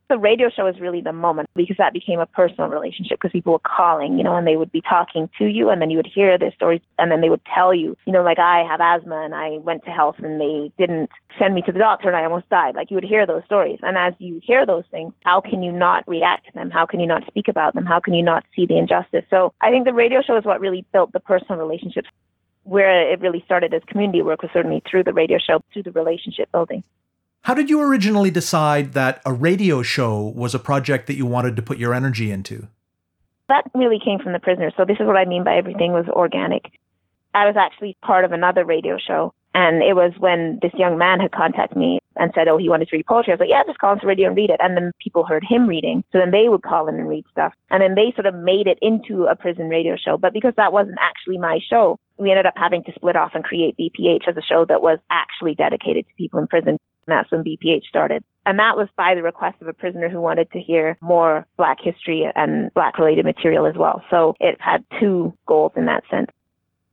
the 0.08 0.18
radio 0.18 0.50
show 0.50 0.66
was 0.66 0.80
really 0.80 1.02
the 1.02 1.14
moment 1.14 1.50
because 1.56 1.78
that 1.78 1.94
became 1.94 2.20
a 2.20 2.26
personal 2.26 2.70
relationship 2.70 3.20
because 3.20 3.32
people 3.32 3.54
were 3.54 3.60
calling, 3.60 4.18
you 4.18 4.24
know, 4.24 4.36
and 4.36 4.46
they 4.46 4.56
would 4.56 4.72
be 4.72 4.82
talking 4.82 5.30
to 5.38 5.46
you 5.46 5.70
and 5.70 5.82
then 5.82 5.90
you 5.90 5.98
would 5.98 6.08
hear 6.14 6.38
their 6.38 6.54
stories 6.54 6.82
and 7.00 7.12
then 7.12 7.22
they 7.22 7.30
would 7.30 7.42
tell 7.54 7.74
you, 7.74 7.98
you 8.06 8.14
know, 8.14 8.24
like 8.24 8.40
I 8.40 8.64
have 8.70 8.82
asthma 8.82 9.22
and 9.24 9.34
I 9.34 9.58
went 9.58 9.84
to 9.86 9.92
health 9.92 10.18
and 10.20 10.40
they 10.40 10.72
didn't 10.78 11.10
send 11.40 11.56
me 11.56 11.62
to 11.64 11.72
the 11.72 11.80
doctor 11.80 12.08
and 12.08 12.16
I 12.16 12.24
almost 12.24 12.50
died. 12.50 12.76
Like 12.76 12.92
you 12.92 12.96
would 12.96 13.04
hear 13.04 13.26
those 13.26 13.44
stories. 13.46 13.80
And 13.82 13.98
as 13.98 14.14
you 14.20 14.40
hear 14.44 14.66
those 14.66 14.84
things, 14.92 15.14
how 15.24 15.42
can 15.42 15.64
you 15.64 15.72
not 15.72 16.08
react 16.08 16.48
to 16.48 16.54
them? 16.54 16.70
How 16.70 16.86
can 16.86 17.00
you 17.00 17.08
not 17.08 17.26
speak 17.28 17.48
about 17.48 17.74
them? 17.74 17.86
How 17.86 18.00
can 18.00 18.14
you 18.14 18.24
not 18.24 18.46
see 18.56 18.66
the 18.66 18.78
injustice? 18.78 19.26
So 19.30 19.54
I 19.62 19.72
think 19.72 19.86
the 19.86 19.94
radio 19.94 20.22
show 20.22 20.38
is 20.38 20.46
what 20.46 20.60
really 20.60 20.86
built 20.94 21.14
the 21.14 21.20
personal 21.20 21.58
relationships 21.58 22.10
where 22.64 23.12
it 23.12 23.22
really 23.22 23.44
started 23.46 23.74
as 23.74 23.82
community 23.88 24.22
work 24.22 24.42
was 24.42 24.52
certainly 24.52 24.82
through 24.90 25.04
the 25.04 25.14
radio 25.14 25.38
show, 25.38 25.62
through 25.72 25.84
the 25.84 25.92
relationship 25.92 26.52
building. 26.52 26.84
How 27.46 27.54
did 27.54 27.70
you 27.70 27.80
originally 27.80 28.32
decide 28.32 28.94
that 28.94 29.22
a 29.24 29.32
radio 29.32 29.84
show 29.84 30.34
was 30.36 30.56
a 30.56 30.60
project 30.60 31.06
that 31.06 31.14
you 31.16 31.28
wanted 31.28 31.56
to 31.58 31.62
put 31.62 31.78
your 31.78 31.94
energy 31.94 32.32
into? 32.32 32.70
That 33.50 33.70
really 33.76 34.00
came 34.04 34.18
from 34.18 34.34
the 34.34 34.40
prisoners. 34.40 34.74
So 34.76 34.84
this 34.84 34.98
is 35.00 35.06
what 35.06 35.16
I 35.16 35.26
mean 35.26 35.44
by 35.44 35.56
everything 35.56 35.92
was 35.92 36.08
organic. 36.10 36.64
I 37.36 37.46
was 37.46 37.56
actually 37.56 37.98
part 38.02 38.26
of 38.26 38.32
another 38.32 38.66
radio 38.66 38.98
show. 38.98 39.32
And 39.54 39.84
it 39.84 39.96
was 39.96 40.12
when 40.18 40.58
this 40.64 40.74
young 40.74 40.98
man 40.98 41.20
had 41.20 41.34
contacted 41.34 41.78
me 41.78 42.00
and 42.16 42.32
said, 42.34 42.48
oh, 42.48 42.58
he 42.58 42.68
wanted 42.68 42.88
to 42.88 42.96
read 42.96 43.06
poetry. 43.06 43.32
I 43.32 43.36
was 43.36 43.42
like, 43.42 43.50
yeah, 43.50 43.62
just 43.68 43.78
call 43.78 43.94
into 43.94 44.08
radio 44.08 44.30
and 44.30 44.36
read 44.36 44.50
it. 44.50 44.60
And 44.60 44.76
then 44.76 44.92
people 45.00 45.24
heard 45.24 45.44
him 45.48 45.68
reading. 45.68 46.04
So 46.12 46.18
then 46.18 46.32
they 46.32 46.50
would 46.50 46.64
call 46.64 46.88
in 46.88 46.96
and 46.96 47.08
read 47.08 47.26
stuff. 47.30 47.54
And 47.70 47.80
then 47.80 47.94
they 47.94 48.12
sort 48.16 48.26
of 48.26 48.34
made 48.34 48.66
it 48.66 48.80
into 48.82 49.26
a 49.26 49.36
prison 49.36 49.70
radio 49.70 49.98
show. 50.04 50.18
But 50.18 50.34
because 50.34 50.56
that 50.58 50.74
wasn't 50.74 50.98
actually 51.00 51.38
my 51.38 51.60
show, 51.70 52.00
we 52.18 52.32
ended 52.32 52.48
up 52.48 52.56
having 52.58 52.84
to 52.86 52.92
split 52.96 53.16
off 53.16 53.36
and 53.36 53.44
create 53.44 53.78
BPH 53.78 54.28
as 54.28 54.36
a 54.36 54.42
show 54.42 54.66
that 54.66 54.82
was 54.82 54.98
actually 55.12 55.54
dedicated 55.54 56.08
to 56.08 56.14
people 56.18 56.40
in 56.40 56.48
prison. 56.48 56.80
And 57.08 57.16
that's 57.18 57.32
when 57.32 57.44
BPH 57.44 57.84
started. 57.84 58.24
And 58.46 58.60
that 58.60 58.78
was 58.78 58.88
by 58.96 59.16
the 59.16 59.24
request 59.24 59.62
of 59.62 59.68
a 59.68 59.74
prisoner 59.74 60.10
who 60.10 60.22
wanted 60.22 60.52
to 60.52 60.60
hear 60.60 60.98
more 61.02 61.46
Black 61.58 61.80
history 61.82 62.30
and 62.36 62.74
Black 62.74 62.98
related 63.00 63.26
material 63.26 63.66
as 63.66 63.76
well. 63.76 64.04
So 64.10 64.36
it 64.40 64.60
had 64.60 64.84
two 65.00 65.34
goals 65.48 65.72
in 65.76 65.86
that 65.86 66.04
sense. 66.10 66.30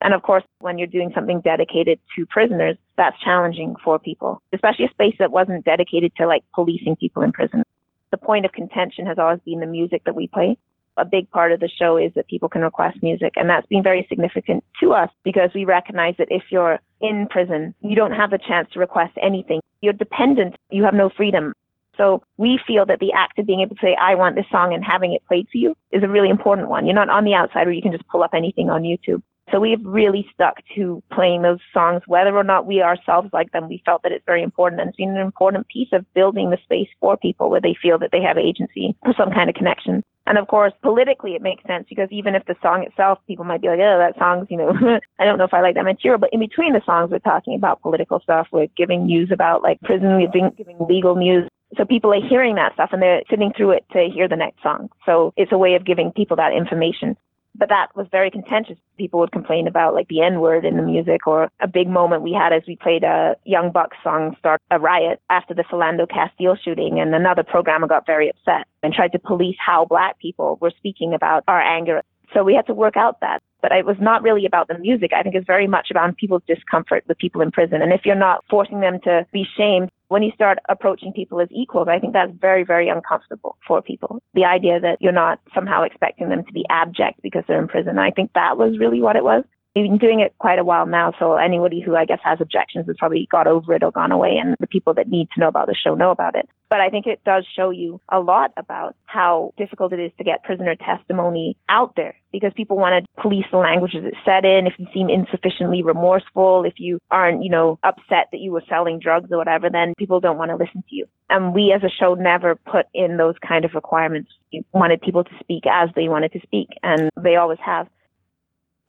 And 0.00 0.14
of 0.14 0.22
course, 0.22 0.42
when 0.58 0.78
you're 0.78 0.88
doing 0.88 1.12
something 1.14 1.40
dedicated 1.40 2.00
to 2.16 2.26
prisoners, 2.26 2.76
that's 2.96 3.18
challenging 3.20 3.76
for 3.84 3.98
people, 3.98 4.42
especially 4.52 4.86
a 4.86 4.90
space 4.90 5.14
that 5.18 5.30
wasn't 5.30 5.64
dedicated 5.64 6.12
to 6.16 6.26
like 6.26 6.42
policing 6.54 6.96
people 6.96 7.22
in 7.22 7.32
prison. 7.32 7.62
The 8.10 8.16
point 8.16 8.44
of 8.44 8.52
contention 8.52 9.06
has 9.06 9.18
always 9.18 9.40
been 9.44 9.60
the 9.60 9.66
music 9.66 10.04
that 10.04 10.14
we 10.14 10.26
play 10.26 10.58
a 10.96 11.04
big 11.04 11.30
part 11.30 11.52
of 11.52 11.60
the 11.60 11.68
show 11.68 11.96
is 11.96 12.12
that 12.14 12.28
people 12.28 12.48
can 12.48 12.62
request 12.62 13.02
music. 13.02 13.34
And 13.36 13.48
that's 13.48 13.66
been 13.66 13.82
very 13.82 14.06
significant 14.08 14.64
to 14.80 14.92
us 14.92 15.10
because 15.24 15.50
we 15.54 15.64
recognize 15.64 16.14
that 16.18 16.28
if 16.30 16.44
you're 16.50 16.78
in 17.00 17.26
prison, 17.28 17.74
you 17.80 17.96
don't 17.96 18.12
have 18.12 18.30
the 18.30 18.38
chance 18.38 18.68
to 18.72 18.80
request 18.80 19.12
anything. 19.20 19.60
You're 19.80 19.92
dependent. 19.92 20.56
You 20.70 20.84
have 20.84 20.94
no 20.94 21.10
freedom. 21.10 21.54
So 21.96 22.22
we 22.36 22.58
feel 22.66 22.86
that 22.86 23.00
the 23.00 23.12
act 23.12 23.38
of 23.38 23.46
being 23.46 23.60
able 23.60 23.76
to 23.76 23.80
say, 23.82 23.96
I 24.00 24.14
want 24.14 24.36
this 24.36 24.46
song 24.50 24.72
and 24.72 24.84
having 24.84 25.12
it 25.12 25.26
played 25.26 25.48
to 25.50 25.58
you 25.58 25.76
is 25.90 26.02
a 26.02 26.08
really 26.08 26.30
important 26.30 26.68
one. 26.68 26.86
You're 26.86 26.94
not 26.94 27.10
on 27.10 27.24
the 27.24 27.34
outside 27.34 27.66
where 27.66 27.72
you 27.72 27.82
can 27.82 27.92
just 27.92 28.08
pull 28.08 28.22
up 28.22 28.32
anything 28.32 28.70
on 28.70 28.82
YouTube. 28.82 29.22
So 29.50 29.60
we've 29.60 29.84
really 29.84 30.26
stuck 30.32 30.62
to 30.76 31.02
playing 31.12 31.42
those 31.42 31.58
songs, 31.74 32.02
whether 32.06 32.34
or 32.34 32.44
not 32.44 32.66
we 32.66 32.80
ourselves 32.80 33.28
like 33.32 33.52
them. 33.52 33.68
We 33.68 33.82
felt 33.84 34.02
that 34.02 34.12
it's 34.12 34.24
very 34.24 34.42
important 34.42 34.80
and 34.80 34.88
it's 34.88 34.96
been 34.96 35.10
an 35.10 35.18
important 35.18 35.68
piece 35.68 35.88
of 35.92 36.10
building 36.14 36.50
the 36.50 36.58
space 36.62 36.88
for 37.00 37.18
people 37.18 37.50
where 37.50 37.60
they 37.60 37.76
feel 37.80 37.98
that 37.98 38.12
they 38.12 38.22
have 38.22 38.38
agency 38.38 38.96
or 39.02 39.12
some 39.14 39.30
kind 39.30 39.50
of 39.50 39.56
connection. 39.56 40.02
And 40.26 40.38
of 40.38 40.46
course, 40.46 40.72
politically, 40.82 41.34
it 41.34 41.42
makes 41.42 41.64
sense 41.64 41.86
because 41.88 42.08
even 42.10 42.34
if 42.34 42.44
the 42.46 42.54
song 42.62 42.84
itself, 42.84 43.18
people 43.26 43.44
might 43.44 43.60
be 43.60 43.68
like, 43.68 43.80
oh, 43.80 43.98
that 43.98 44.18
song's, 44.18 44.46
you 44.50 44.56
know, 44.56 44.70
I 45.18 45.24
don't 45.24 45.38
know 45.38 45.44
if 45.44 45.54
I 45.54 45.60
like 45.60 45.74
that 45.74 45.84
material. 45.84 46.18
But 46.18 46.30
in 46.32 46.40
between 46.40 46.72
the 46.72 46.82
songs, 46.86 47.10
we're 47.10 47.18
talking 47.18 47.54
about 47.54 47.82
political 47.82 48.20
stuff. 48.20 48.46
We're 48.52 48.68
giving 48.76 49.06
news 49.06 49.30
about 49.32 49.62
like 49.62 49.80
prison, 49.80 50.16
we're 50.16 50.50
giving 50.56 50.76
legal 50.88 51.16
news. 51.16 51.48
So 51.76 51.84
people 51.84 52.12
are 52.12 52.28
hearing 52.28 52.54
that 52.56 52.74
stuff 52.74 52.90
and 52.92 53.00
they're 53.00 53.22
sitting 53.30 53.52
through 53.56 53.72
it 53.72 53.84
to 53.92 54.08
hear 54.12 54.28
the 54.28 54.36
next 54.36 54.62
song. 54.62 54.90
So 55.06 55.32
it's 55.36 55.52
a 55.52 55.58
way 55.58 55.74
of 55.74 55.86
giving 55.86 56.12
people 56.12 56.36
that 56.36 56.52
information 56.52 57.16
but 57.54 57.68
that 57.68 57.88
was 57.94 58.06
very 58.10 58.30
contentious. 58.30 58.76
People 58.96 59.20
would 59.20 59.32
complain 59.32 59.66
about 59.66 59.94
like 59.94 60.08
the 60.08 60.22
N 60.22 60.40
word 60.40 60.64
in 60.64 60.76
the 60.76 60.82
music 60.82 61.26
or 61.26 61.50
a 61.60 61.68
big 61.68 61.88
moment 61.88 62.22
we 62.22 62.32
had 62.32 62.52
as 62.52 62.62
we 62.66 62.76
played 62.76 63.04
a 63.04 63.36
Young 63.44 63.70
Bucks 63.70 63.96
song 64.02 64.36
start 64.38 64.60
a 64.70 64.78
riot 64.78 65.20
after 65.30 65.54
the 65.54 65.64
Philando 65.64 66.08
Castile 66.08 66.56
shooting 66.56 67.00
and 67.00 67.14
another 67.14 67.42
programmer 67.42 67.86
got 67.86 68.06
very 68.06 68.30
upset 68.30 68.66
and 68.82 68.92
tried 68.92 69.12
to 69.12 69.18
police 69.18 69.56
how 69.58 69.84
black 69.84 70.18
people 70.18 70.58
were 70.60 70.72
speaking 70.76 71.14
about 71.14 71.44
our 71.48 71.60
anger. 71.60 72.02
So 72.34 72.42
we 72.42 72.54
had 72.54 72.66
to 72.66 72.74
work 72.74 72.96
out 72.96 73.20
that. 73.20 73.42
But 73.60 73.72
it 73.72 73.86
was 73.86 73.96
not 74.00 74.22
really 74.22 74.44
about 74.44 74.66
the 74.68 74.78
music. 74.78 75.12
I 75.12 75.22
think 75.22 75.36
it's 75.36 75.46
very 75.46 75.68
much 75.68 75.88
about 75.90 76.16
people's 76.16 76.42
discomfort 76.48 77.04
with 77.06 77.18
people 77.18 77.42
in 77.42 77.52
prison. 77.52 77.80
And 77.80 77.92
if 77.92 78.04
you're 78.04 78.16
not 78.16 78.44
forcing 78.50 78.80
them 78.80 78.98
to 79.04 79.24
be 79.32 79.46
shamed, 79.56 79.90
when 80.12 80.22
you 80.22 80.30
start 80.34 80.58
approaching 80.68 81.10
people 81.10 81.40
as 81.40 81.48
equals, 81.50 81.88
I 81.88 81.98
think 81.98 82.12
that's 82.12 82.30
very, 82.38 82.64
very 82.64 82.90
uncomfortable 82.90 83.56
for 83.66 83.80
people. 83.80 84.22
The 84.34 84.44
idea 84.44 84.78
that 84.78 85.00
you're 85.00 85.10
not 85.10 85.40
somehow 85.54 85.84
expecting 85.84 86.28
them 86.28 86.44
to 86.44 86.52
be 86.52 86.66
abject 86.68 87.22
because 87.22 87.44
they're 87.48 87.58
in 87.58 87.66
prison. 87.66 87.98
I 87.98 88.10
think 88.10 88.30
that 88.34 88.58
was 88.58 88.78
really 88.78 89.00
what 89.00 89.16
it 89.16 89.24
was. 89.24 89.42
Been 89.74 89.96
doing 89.96 90.20
it 90.20 90.34
quite 90.38 90.58
a 90.58 90.64
while 90.64 90.84
now, 90.84 91.14
so 91.18 91.36
anybody 91.36 91.80
who 91.80 91.96
I 91.96 92.04
guess 92.04 92.18
has 92.22 92.42
objections 92.42 92.86
has 92.88 92.96
probably 92.98 93.26
got 93.30 93.46
over 93.46 93.72
it 93.72 93.82
or 93.82 93.90
gone 93.90 94.12
away, 94.12 94.36
and 94.36 94.54
the 94.60 94.66
people 94.66 94.92
that 94.94 95.08
need 95.08 95.28
to 95.34 95.40
know 95.40 95.48
about 95.48 95.66
the 95.66 95.74
show 95.74 95.94
know 95.94 96.10
about 96.10 96.34
it. 96.34 96.46
But 96.68 96.80
I 96.80 96.90
think 96.90 97.06
it 97.06 97.24
does 97.24 97.46
show 97.56 97.70
you 97.70 97.98
a 98.10 98.20
lot 98.20 98.52
about 98.58 98.96
how 99.06 99.54
difficult 99.56 99.94
it 99.94 100.00
is 100.00 100.12
to 100.18 100.24
get 100.24 100.42
prisoner 100.42 100.74
testimony 100.74 101.56
out 101.70 101.96
there 101.96 102.14
because 102.32 102.52
people 102.54 102.76
want 102.76 103.02
to 103.02 103.22
police 103.22 103.46
the 103.50 103.58
languages 103.58 104.04
it's 104.04 104.16
said 104.26 104.44
in. 104.44 104.66
If 104.66 104.74
you 104.78 104.86
seem 104.92 105.08
insufficiently 105.08 105.82
remorseful, 105.82 106.64
if 106.64 106.74
you 106.76 106.98
aren't, 107.10 107.42
you 107.42 107.50
know, 107.50 107.78
upset 107.82 108.28
that 108.32 108.40
you 108.40 108.52
were 108.52 108.62
selling 108.68 108.98
drugs 108.98 109.32
or 109.32 109.38
whatever, 109.38 109.70
then 109.70 109.94
people 109.96 110.20
don't 110.20 110.38
want 110.38 110.50
to 110.50 110.56
listen 110.56 110.82
to 110.88 110.94
you. 110.94 111.06
And 111.30 111.54
we 111.54 111.72
as 111.72 111.82
a 111.82 111.88
show 111.88 112.14
never 112.14 112.56
put 112.56 112.86
in 112.92 113.16
those 113.16 113.36
kind 113.46 113.64
of 113.64 113.72
requirements. 113.74 114.30
We 114.52 114.64
wanted 114.72 115.00
people 115.00 115.24
to 115.24 115.38
speak 115.40 115.64
as 115.66 115.88
they 115.96 116.08
wanted 116.08 116.32
to 116.32 116.40
speak, 116.42 116.68
and 116.82 117.10
they 117.18 117.36
always 117.36 117.58
have. 117.64 117.88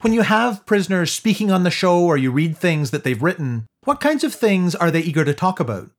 When 0.03 0.11
you 0.11 0.23
have 0.23 0.65
prisoners 0.65 1.13
speaking 1.13 1.49
on 1.49 1.63
the 1.63 1.71
show 1.71 1.97
or 1.97 2.17
you 2.17 2.29
read 2.29 2.57
things 2.57 2.91
that 2.91 3.05
they've 3.05 3.23
written, 3.23 3.67
what 3.85 4.01
kinds 4.01 4.25
of 4.25 4.35
things 4.35 4.75
are 4.75 4.91
they 4.91 4.99
eager 4.99 5.23
to 5.23 5.33
talk 5.33 5.61
about? 5.61 5.89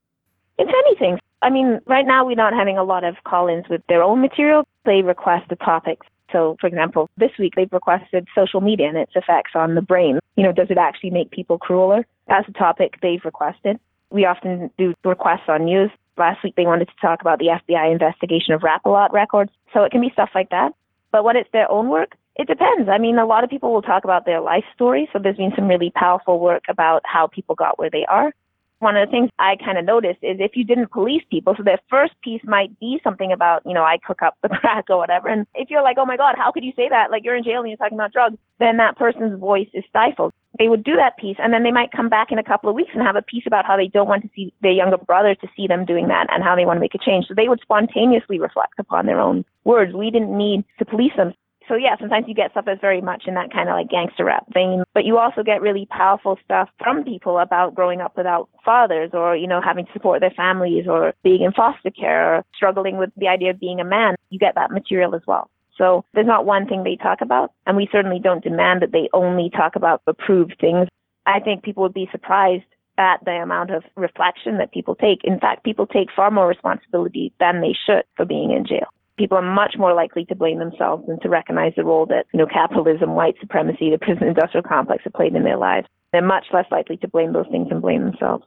It's 0.59 0.71
anything. 0.87 1.19
I 1.41 1.49
mean, 1.49 1.81
right 1.87 2.05
now 2.07 2.27
we're 2.27 2.37
not 2.37 2.53
having 2.53 2.77
a 2.77 2.85
lot 2.85 3.03
of 3.03 3.17
call 3.25 3.49
ins 3.49 3.67
with 3.71 3.81
their 3.89 4.03
own 4.03 4.21
material. 4.21 4.65
They 4.85 5.01
request 5.01 5.49
the 5.49 5.57
topics. 5.57 6.07
So, 6.33 6.59
for 6.61 6.67
example, 6.67 7.09
this 7.17 7.31
week 7.39 7.55
they've 7.57 7.73
requested 7.73 8.29
social 8.35 8.61
media 8.61 8.89
and 8.89 8.99
its 8.99 9.13
effects 9.15 9.53
on 9.55 9.75
the 9.75 9.81
brain. 9.81 10.19
You 10.37 10.43
know, 10.43 10.53
does 10.53 10.69
it 10.69 10.77
actually 10.77 11.09
make 11.09 11.31
people 11.31 11.57
crueler? 11.57 12.05
That's 12.29 12.47
a 12.47 12.53
topic 12.53 12.99
they've 13.01 13.25
requested. 13.25 13.81
We 14.11 14.27
often 14.27 14.71
do 14.77 14.93
requests 15.03 15.49
on 15.49 15.65
news. 15.65 15.91
Last 16.19 16.45
week 16.45 16.57
they 16.57 16.67
wanted 16.67 16.89
to 16.89 16.95
talk 17.01 17.23
about 17.23 17.39
the 17.39 17.59
FBI 17.59 17.91
investigation 17.91 18.53
of 18.53 18.63
Rap-A-Lot 18.65 19.15
records. 19.15 19.51
So 19.73 19.83
it 19.83 19.93
can 19.93 20.03
be 20.03 20.11
stuff 20.13 20.29
like 20.35 20.51
that. 20.51 20.75
But 21.11 21.25
when 21.25 21.37
it's 21.37 21.51
their 21.55 21.71
own 21.71 21.89
work, 21.89 22.17
it 22.37 22.49
depends. 22.49 22.89
I 22.89 22.99
mean, 22.99 23.19
a 23.19 23.27
lot 23.27 23.45
of 23.45 23.51
people 23.51 23.73
will 23.73 23.83
talk 23.83 24.05
about 24.05 24.27
their 24.27 24.41
life 24.41 24.65
story. 24.75 25.09
So 25.13 25.19
there's 25.19 25.37
been 25.37 25.53
some 25.55 25.69
really 25.69 25.93
powerful 25.95 26.41
work 26.41 26.65
about 26.69 27.03
how 27.05 27.29
people 27.29 27.55
got 27.55 27.79
where 27.79 27.91
they 27.91 28.05
are. 28.07 28.33
One 28.81 28.97
of 28.97 29.07
the 29.07 29.11
things 29.11 29.31
I 29.39 29.57
kind 29.65 29.79
of 29.79 29.85
noticed 29.85 30.19
is 30.21 30.37
if 30.41 30.57
you 30.57 30.65
didn't 30.65 30.91
police 30.91 31.23
people, 31.31 31.55
so 31.57 31.63
their 31.63 31.79
first 31.89 32.13
piece 32.23 32.43
might 32.45 32.79
be 32.81 33.01
something 33.05 33.33
about, 33.33 33.63
you 33.65 33.73
know, 33.73 33.85
I 33.85 33.99
cook 34.05 34.21
up 34.21 34.37
the 34.43 34.49
crack 34.61 34.87
or 34.91 34.99
whatever. 34.99 35.29
And 35.29 35.47
if 35.55 35.71
you're 35.71 35.83
like, 35.83 35.97
oh 35.97 36.05
my 36.05 36.17
God, 36.17 36.35
how 36.37 36.51
could 36.51 36.65
you 36.65 36.73
say 36.75 36.89
that? 36.89 37.11
Like 37.11 37.25
you're 37.25 37.37
in 37.37 37.45
jail 37.45 37.61
and 37.61 37.69
you're 37.69 37.79
talking 37.79 37.97
about 37.97 38.13
drugs, 38.13 38.37
then 38.59 38.77
that 38.79 38.99
person's 38.99 39.39
voice 39.39 39.69
is 39.73 39.85
stifled. 39.89 40.33
They 40.59 40.69
would 40.69 40.85
do 40.85 40.97
that 40.97 41.17
piece 41.17 41.37
and 41.39 41.53
then 41.53 41.63
they 41.63 41.71
might 41.71 41.93
come 41.93 42.09
back 42.09 42.31
in 42.31 42.39
a 42.39 42.45
couple 42.45 42.69
of 42.69 42.77
weeks 42.77 42.91
and 42.95 43.03
have 43.03 43.17
a 43.17 43.23
piece 43.23 43.45
about 43.47 43.65
how 43.65 43.77
they 43.77 43.89
don't 43.89 44.09
want 44.09 44.23
to 44.23 44.31
see 44.35 44.53
their 44.61 44.73
younger 44.73 44.99
brother 44.99 45.35
to 45.37 45.49
see 45.57 45.67
them 45.67 45.85
doing 45.85 46.09
that 46.09 46.27
and 46.31 46.43
how 46.43 46.55
they 46.55 46.67
want 46.67 46.77
to 46.77 46.81
make 46.81 46.95
a 46.95 46.99
change. 46.99 47.27
So 47.27 47.35
they 47.35 47.49
would 47.49 47.61
spontaneously 47.63 48.39
reflect 48.39 48.75
upon 48.79 49.07
their 49.07 49.21
own 49.21 49.45
words. 49.63 49.95
We 49.95 50.11
didn't 50.11 50.37
need 50.37 50.65
to 50.79 50.85
police 50.85 51.13
them 51.17 51.33
so 51.69 51.75
yeah, 51.75 51.97
sometimes 51.99 52.27
you 52.29 52.35
get 52.35 52.51
stuff 52.51 52.65
that's 52.67 52.81
very 52.81 53.01
much 53.01 53.25
in 53.27 53.35
that 53.35 53.53
kind 53.53 53.69
of 53.69 53.75
like 53.75 53.89
gangster 53.89 54.25
rap 54.25 54.45
vein, 54.53 54.85
but 54.93 55.05
you 55.05 55.19
also 55.19 55.43
get 55.43 55.63
really 55.63 55.87
powerful 55.91 56.39
stuff 56.45 56.69
from 56.79 57.05
people 57.05 57.39
about 57.39 57.75
growing 57.75 58.01
up 58.01 58.17
without 58.17 58.49
fathers 58.65 59.11
or, 59.13 59.37
you 59.37 59.47
know, 59.47 59.61
having 59.63 59.87
to 59.87 59.93
support 59.93 60.21
their 60.21 60.31
families 60.31 60.87
or 60.89 61.15
being 61.23 61.43
in 61.43 61.53
foster 61.53 61.91
care 61.91 62.37
or 62.37 62.45
struggling 62.55 62.99
with 62.99 63.11
the 63.17 63.29
idea 63.29 63.51
of 63.51 63.61
being 63.61 63.81
a 63.81 63.85
man. 63.85 64.15
You 64.31 64.39
get 64.39 64.55
that 64.57 64.71
material 64.71 65.15
as 65.15 65.23
well. 65.27 65.51
So 65.77 66.05
there's 66.15 66.27
not 66.27 66.47
one 66.47 66.69
thing 66.69 66.85
they 66.85 66.97
talk 66.97 67.21
about, 67.21 67.53
and 67.67 67.77
we 67.77 67.89
certainly 67.91 68.21
don't 68.21 68.45
demand 68.45 68.83
that 68.83 68.93
they 68.93 69.09
only 69.13 69.51
talk 69.51 69.75
about 69.75 70.03
approved 70.07 70.57
things. 70.61 70.89
I 71.27 71.41
think 71.41 71.65
people 71.65 71.83
would 71.83 71.95
be 71.95 72.09
surprised 72.13 72.65
at 72.97 73.25
the 73.25 73.33
amount 73.33 73.71
of 73.71 73.83
reflection 73.97 74.59
that 74.59 74.71
people 74.71 74.95
take. 74.95 75.25
In 75.25 75.41
fact, 75.41 75.65
people 75.65 75.87
take 75.87 76.11
far 76.15 76.31
more 76.31 76.47
responsibility 76.47 77.33
than 77.41 77.61
they 77.61 77.75
should 77.87 78.05
for 78.17 78.25
being 78.25 78.53
in 78.53 78.65
jail 78.65 78.87
people 79.17 79.39
are 79.39 79.55
much 79.55 79.77
more 79.79 79.95
likely 79.95 80.25
to 80.27 80.35
blame 80.35 80.59
themselves 80.59 81.07
than 81.07 81.21
to 81.21 81.29
recognize 81.29 81.73
the 81.77 81.85
role 81.85 82.07
that, 82.07 82.27
you 82.33 82.39
know, 82.39 82.47
capitalism, 82.47 83.15
white 83.15 83.37
supremacy, 83.41 83.91
the 83.91 83.99
prison 83.99 84.29
industrial 84.29 84.63
complex 84.63 85.05
have 85.05 85.13
played 85.13 85.35
in 85.35 85.45
their 85.45 85.57
lives. 85.57 85.87
They're 86.13 86.23
much 86.23 86.47
less 86.53 86.67
likely 86.71 86.97
to 86.99 87.09
blame 87.09 87.33
those 87.33 87.47
things 87.51 87.69
and 87.71 87.83
blame 87.83 88.05
themselves. 88.05 88.45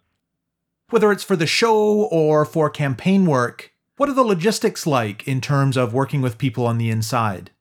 Whether 0.90 1.12
it's 1.12 1.24
for 1.24 1.36
the 1.36 1.48
show 1.48 2.06
or 2.06 2.46
for 2.46 2.70
campaign 2.70 3.26
work, 3.26 3.74
what 3.98 4.08
are 4.10 4.14
the 4.14 4.24
logistics 4.24 4.88
like 4.88 5.28
in 5.28 5.42
terms 5.42 5.76
of 5.76 5.94
working 5.94 6.22
with 6.22 6.38
people 6.38 6.66
on 6.66 6.78
the 6.78 6.90
inside? 6.90 7.52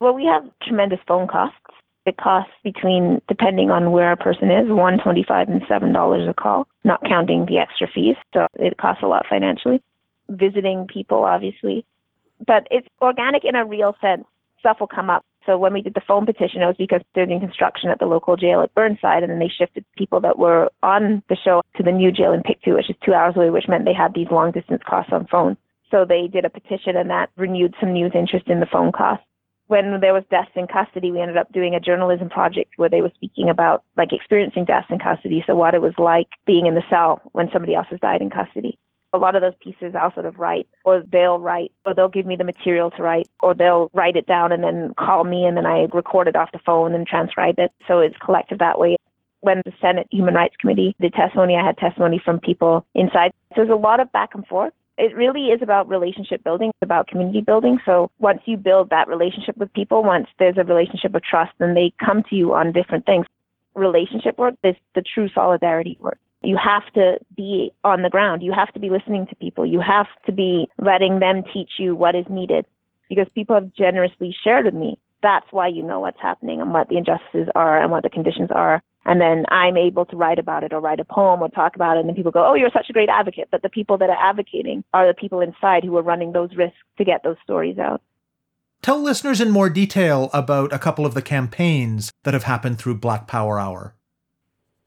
Well, 0.00 0.12
we 0.12 0.26
have 0.26 0.44
tremendous 0.62 1.00
phone 1.08 1.28
costs. 1.28 1.56
It 2.04 2.18
costs 2.18 2.52
between, 2.62 3.22
depending 3.26 3.70
on 3.70 3.90
where 3.90 4.12
a 4.12 4.16
person 4.16 4.50
is, 4.50 4.68
one 4.68 4.98
twenty-five 5.02 5.48
and 5.48 5.62
seven 5.66 5.92
dollars 5.92 6.28
a 6.28 6.34
call, 6.34 6.68
not 6.84 7.02
counting 7.08 7.46
the 7.46 7.58
extra 7.58 7.88
fees. 7.92 8.16
So 8.34 8.46
it 8.54 8.76
costs 8.76 9.02
a 9.02 9.06
lot 9.06 9.24
financially. 9.28 9.82
Visiting 10.28 10.86
people, 10.86 11.24
obviously, 11.24 11.84
but 12.44 12.66
it's 12.70 12.88
organic 13.00 13.44
in 13.44 13.54
a 13.54 13.64
real 13.64 13.96
sense. 14.00 14.24
Stuff 14.60 14.78
will 14.80 14.86
come 14.86 15.10
up. 15.10 15.24
So 15.44 15.56
when 15.56 15.72
we 15.72 15.80
did 15.80 15.94
the 15.94 16.02
phone 16.06 16.26
petition, 16.26 16.60
it 16.60 16.66
was 16.66 16.76
because 16.76 17.00
they're 17.14 17.24
doing 17.24 17.40
construction 17.40 17.88
at 17.88 18.00
the 18.00 18.06
local 18.06 18.36
jail 18.36 18.62
at 18.62 18.74
Burnside, 18.74 19.22
and 19.22 19.30
then 19.30 19.38
they 19.38 19.48
shifted 19.48 19.84
people 19.96 20.20
that 20.20 20.38
were 20.38 20.70
on 20.82 21.22
the 21.28 21.36
show 21.36 21.62
to 21.76 21.82
the 21.84 21.92
new 21.92 22.10
jail 22.10 22.32
in 22.32 22.42
Pictou, 22.42 22.74
which 22.74 22.90
is 22.90 22.96
two 23.04 23.14
hours 23.14 23.36
away, 23.36 23.50
which 23.50 23.68
meant 23.68 23.84
they 23.84 23.94
had 23.94 24.12
these 24.12 24.26
long 24.30 24.50
distance 24.50 24.82
costs 24.84 25.12
on 25.12 25.26
phone. 25.28 25.56
So 25.90 26.04
they 26.04 26.26
did 26.26 26.44
a 26.44 26.50
petition, 26.50 26.96
and 26.96 27.08
that 27.10 27.30
renewed 27.36 27.74
some 27.78 27.92
news 27.92 28.10
interest 28.12 28.48
in 28.48 28.58
the 28.58 28.66
phone 28.66 28.90
costs. 28.90 29.24
When 29.68 30.00
there 30.00 30.14
was 30.14 30.24
deaths 30.30 30.50
in 30.54 30.66
custody, 30.66 31.12
we 31.12 31.20
ended 31.20 31.36
up 31.36 31.52
doing 31.52 31.74
a 31.74 31.80
journalism 31.80 32.28
project 32.28 32.72
where 32.76 32.88
they 32.88 33.00
were 33.00 33.12
speaking 33.14 33.48
about 33.48 33.84
like 33.96 34.12
experiencing 34.12 34.64
deaths 34.64 34.86
in 34.90 34.98
custody, 34.98 35.44
so 35.46 35.54
what 35.54 35.74
it 35.74 35.82
was 35.82 35.94
like 35.96 36.28
being 36.44 36.66
in 36.66 36.74
the 36.74 36.84
cell 36.90 37.20
when 37.32 37.50
somebody 37.52 37.74
else 37.74 37.86
has 37.90 38.00
died 38.00 38.20
in 38.20 38.30
custody 38.30 38.78
a 39.12 39.18
lot 39.18 39.34
of 39.34 39.42
those 39.42 39.54
pieces 39.60 39.94
I'll 39.94 40.12
sort 40.12 40.26
of 40.26 40.38
write, 40.38 40.68
or 40.84 41.02
they'll 41.10 41.38
write, 41.38 41.72
or 41.84 41.94
they'll 41.94 42.08
give 42.08 42.26
me 42.26 42.36
the 42.36 42.44
material 42.44 42.90
to 42.92 43.02
write, 43.02 43.28
or 43.40 43.54
they'll 43.54 43.90
write 43.94 44.16
it 44.16 44.26
down 44.26 44.52
and 44.52 44.62
then 44.62 44.94
call 44.98 45.24
me, 45.24 45.44
and 45.44 45.56
then 45.56 45.66
I 45.66 45.86
record 45.92 46.28
it 46.28 46.36
off 46.36 46.52
the 46.52 46.60
phone 46.64 46.94
and 46.94 47.06
transcribe 47.06 47.58
it. 47.58 47.72
So 47.88 48.00
it's 48.00 48.16
collective 48.18 48.58
that 48.58 48.78
way. 48.78 48.96
When 49.40 49.62
the 49.64 49.72
Senate 49.80 50.08
Human 50.10 50.34
Rights 50.34 50.56
Committee 50.60 50.96
did 51.00 51.12
testimony, 51.12 51.56
I 51.56 51.64
had 51.64 51.76
testimony 51.78 52.20
from 52.24 52.40
people 52.40 52.84
inside. 52.94 53.32
So 53.50 53.56
there's 53.56 53.70
a 53.70 53.74
lot 53.74 54.00
of 54.00 54.10
back 54.12 54.34
and 54.34 54.46
forth. 54.46 54.72
It 54.98 55.14
really 55.14 55.46
is 55.46 55.60
about 55.62 55.88
relationship 55.88 56.42
building, 56.42 56.72
about 56.82 57.06
community 57.06 57.42
building. 57.42 57.78
So 57.84 58.10
once 58.18 58.40
you 58.46 58.56
build 58.56 58.90
that 58.90 59.08
relationship 59.08 59.56
with 59.56 59.72
people, 59.74 60.02
once 60.02 60.26
there's 60.38 60.56
a 60.56 60.64
relationship 60.64 61.14
of 61.14 61.22
trust, 61.22 61.52
then 61.58 61.74
they 61.74 61.92
come 62.04 62.22
to 62.30 62.34
you 62.34 62.54
on 62.54 62.72
different 62.72 63.04
things. 63.04 63.26
Relationship 63.74 64.38
work 64.38 64.54
is 64.64 64.74
the 64.94 65.02
true 65.02 65.28
solidarity 65.34 65.98
work 66.00 66.18
you 66.42 66.56
have 66.62 66.82
to 66.94 67.18
be 67.36 67.72
on 67.84 68.02
the 68.02 68.10
ground. 68.10 68.42
You 68.42 68.52
have 68.52 68.72
to 68.74 68.80
be 68.80 68.90
listening 68.90 69.26
to 69.28 69.36
people. 69.36 69.66
You 69.66 69.80
have 69.80 70.06
to 70.26 70.32
be 70.32 70.68
letting 70.78 71.18
them 71.18 71.42
teach 71.52 71.70
you 71.78 71.94
what 71.94 72.14
is 72.14 72.26
needed 72.28 72.66
because 73.08 73.26
people 73.34 73.54
have 73.54 73.72
generously 73.74 74.34
shared 74.44 74.64
with 74.64 74.74
me. 74.74 74.98
That's 75.22 75.46
why 75.50 75.68
you 75.68 75.82
know 75.82 76.00
what's 76.00 76.20
happening 76.20 76.60
and 76.60 76.72
what 76.72 76.88
the 76.88 76.98
injustices 76.98 77.48
are 77.54 77.82
and 77.82 77.90
what 77.90 78.02
the 78.02 78.10
conditions 78.10 78.50
are. 78.54 78.82
And 79.04 79.20
then 79.20 79.44
I'm 79.50 79.76
able 79.76 80.04
to 80.06 80.16
write 80.16 80.38
about 80.38 80.64
it 80.64 80.72
or 80.72 80.80
write 80.80 81.00
a 81.00 81.04
poem 81.04 81.40
or 81.40 81.48
talk 81.48 81.76
about 81.76 81.96
it. 81.96 82.00
And 82.00 82.08
then 82.08 82.16
people 82.16 82.32
go, 82.32 82.46
Oh, 82.46 82.54
you're 82.54 82.70
such 82.72 82.90
a 82.90 82.92
great 82.92 83.08
advocate. 83.08 83.48
But 83.50 83.62
the 83.62 83.68
people 83.68 83.96
that 83.98 84.10
are 84.10 84.18
advocating 84.18 84.84
are 84.92 85.06
the 85.06 85.14
people 85.14 85.40
inside 85.40 85.84
who 85.84 85.96
are 85.96 86.02
running 86.02 86.32
those 86.32 86.50
risks 86.56 86.76
to 86.98 87.04
get 87.04 87.22
those 87.22 87.36
stories 87.42 87.78
out. 87.78 88.02
Tell 88.82 89.00
listeners 89.00 89.40
in 89.40 89.50
more 89.50 89.70
detail 89.70 90.28
about 90.32 90.72
a 90.72 90.78
couple 90.78 91.06
of 91.06 91.14
the 91.14 91.22
campaigns 91.22 92.12
that 92.24 92.34
have 92.34 92.44
happened 92.44 92.78
through 92.78 92.96
Black 92.96 93.26
Power 93.26 93.58
Hour 93.58 93.94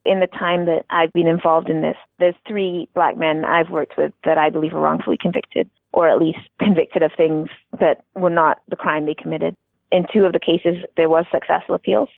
in 0.06 0.20
the 0.20 0.28
time 0.28 0.66
that 0.66 0.86
I've 0.90 1.14
been 1.14 1.28
involved 1.28 1.70
in 1.70 1.82
this, 1.82 1.98
there's 2.20 2.36
three 2.48 2.88
black 2.96 3.18
men 3.18 3.46
I've 3.46 3.70
worked 3.70 3.98
with 3.98 4.14
that 4.24 4.38
I 4.38 4.50
believe 4.50 4.74
are 4.74 4.80
wrongfully 4.80 5.18
convicted, 5.20 5.70
or 5.92 6.10
at 6.10 6.20
least 6.20 6.40
convicted 6.60 7.04
of 7.04 7.12
things 7.16 7.50
that 7.80 8.04
were 8.16 8.30
not 8.30 8.60
the 8.70 8.76
crime 8.76 9.06
they 9.06 9.16
committed. 9.16 9.56
In 9.92 10.06
two 10.12 10.26
of 10.26 10.34
the 10.34 10.40
cases, 10.40 10.84
there 10.98 11.10
was 11.10 11.26
successful 11.32 11.76
appeals. 11.76 12.10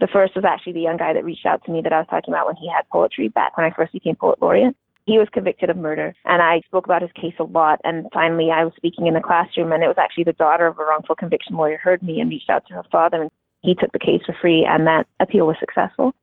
The 0.00 0.08
first 0.08 0.34
was 0.36 0.44
actually 0.44 0.74
the 0.74 0.80
young 0.80 0.96
guy 0.96 1.12
that 1.12 1.24
reached 1.24 1.44
out 1.44 1.64
to 1.64 1.72
me 1.72 1.82
that 1.82 1.92
I 1.92 1.98
was 1.98 2.06
talking 2.08 2.32
about 2.32 2.46
when 2.46 2.56
he 2.56 2.68
had 2.68 2.88
poetry 2.90 3.28
back 3.28 3.56
when 3.56 3.66
I 3.66 3.74
first 3.74 3.92
became 3.92 4.16
poet 4.16 4.40
laureate. 4.40 4.76
He 5.06 5.18
was 5.18 5.28
convicted 5.32 5.70
of 5.70 5.76
murder, 5.76 6.14
and 6.24 6.42
I 6.42 6.60
spoke 6.66 6.84
about 6.84 7.02
his 7.02 7.10
case 7.12 7.34
a 7.38 7.44
lot. 7.44 7.80
And 7.82 8.06
finally, 8.12 8.50
I 8.50 8.64
was 8.64 8.74
speaking 8.76 9.06
in 9.06 9.14
the 9.14 9.20
classroom, 9.20 9.72
and 9.72 9.82
it 9.82 9.88
was 9.88 9.96
actually 9.98 10.24
the 10.24 10.34
daughter 10.34 10.66
of 10.66 10.78
a 10.78 10.84
wrongful 10.84 11.16
conviction 11.16 11.56
lawyer 11.56 11.78
heard 11.78 12.02
me 12.02 12.20
and 12.20 12.30
reached 12.30 12.50
out 12.50 12.66
to 12.66 12.74
her 12.74 12.84
father, 12.92 13.22
and 13.22 13.30
he 13.62 13.74
took 13.74 13.90
the 13.92 13.98
case 13.98 14.20
for 14.24 14.36
free, 14.40 14.66
and 14.68 14.86
that 14.86 15.06
appeal 15.18 15.46
was 15.46 15.56
successful. 15.58 16.14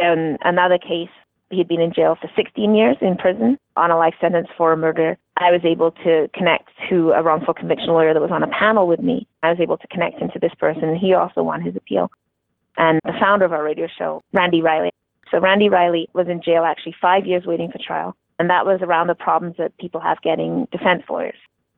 Then 0.00 0.38
another 0.42 0.78
case, 0.78 1.10
he 1.50 1.58
had 1.58 1.68
been 1.68 1.80
in 1.80 1.92
jail 1.92 2.16
for 2.20 2.30
16 2.34 2.74
years 2.74 2.96
in 3.00 3.16
prison 3.16 3.58
on 3.76 3.90
a 3.90 3.98
life 3.98 4.14
sentence 4.20 4.48
for 4.56 4.72
a 4.72 4.76
murder. 4.76 5.18
I 5.36 5.50
was 5.50 5.60
able 5.64 5.90
to 6.04 6.30
connect 6.32 6.70
to 6.88 7.10
a 7.10 7.22
wrongful 7.22 7.54
conviction 7.54 7.88
lawyer 7.88 8.14
that 8.14 8.20
was 8.20 8.30
on 8.30 8.42
a 8.42 8.48
panel 8.48 8.86
with 8.86 9.00
me. 9.00 9.26
I 9.42 9.50
was 9.50 9.60
able 9.60 9.76
to 9.76 9.86
connect 9.88 10.18
him 10.18 10.30
to 10.32 10.38
this 10.38 10.54
person. 10.58 10.96
He 10.96 11.12
also 11.12 11.42
won 11.42 11.60
his 11.60 11.76
appeal. 11.76 12.10
And 12.76 12.98
the 13.04 13.12
founder 13.20 13.44
of 13.44 13.52
our 13.52 13.62
radio 13.62 13.88
show, 13.98 14.22
Randy 14.32 14.62
Riley. 14.62 14.90
So 15.30 15.38
Randy 15.38 15.68
Riley 15.68 16.08
was 16.14 16.28
in 16.28 16.40
jail 16.42 16.64
actually 16.64 16.94
five 17.00 17.26
years 17.26 17.44
waiting 17.44 17.70
for 17.70 17.78
trial. 17.78 18.16
And 18.38 18.48
that 18.48 18.64
was 18.64 18.80
around 18.80 19.08
the 19.08 19.14
problems 19.14 19.56
that 19.58 19.76
people 19.76 20.00
have 20.00 20.22
getting 20.22 20.66
defense 20.72 21.02
lawyers. 21.10 21.36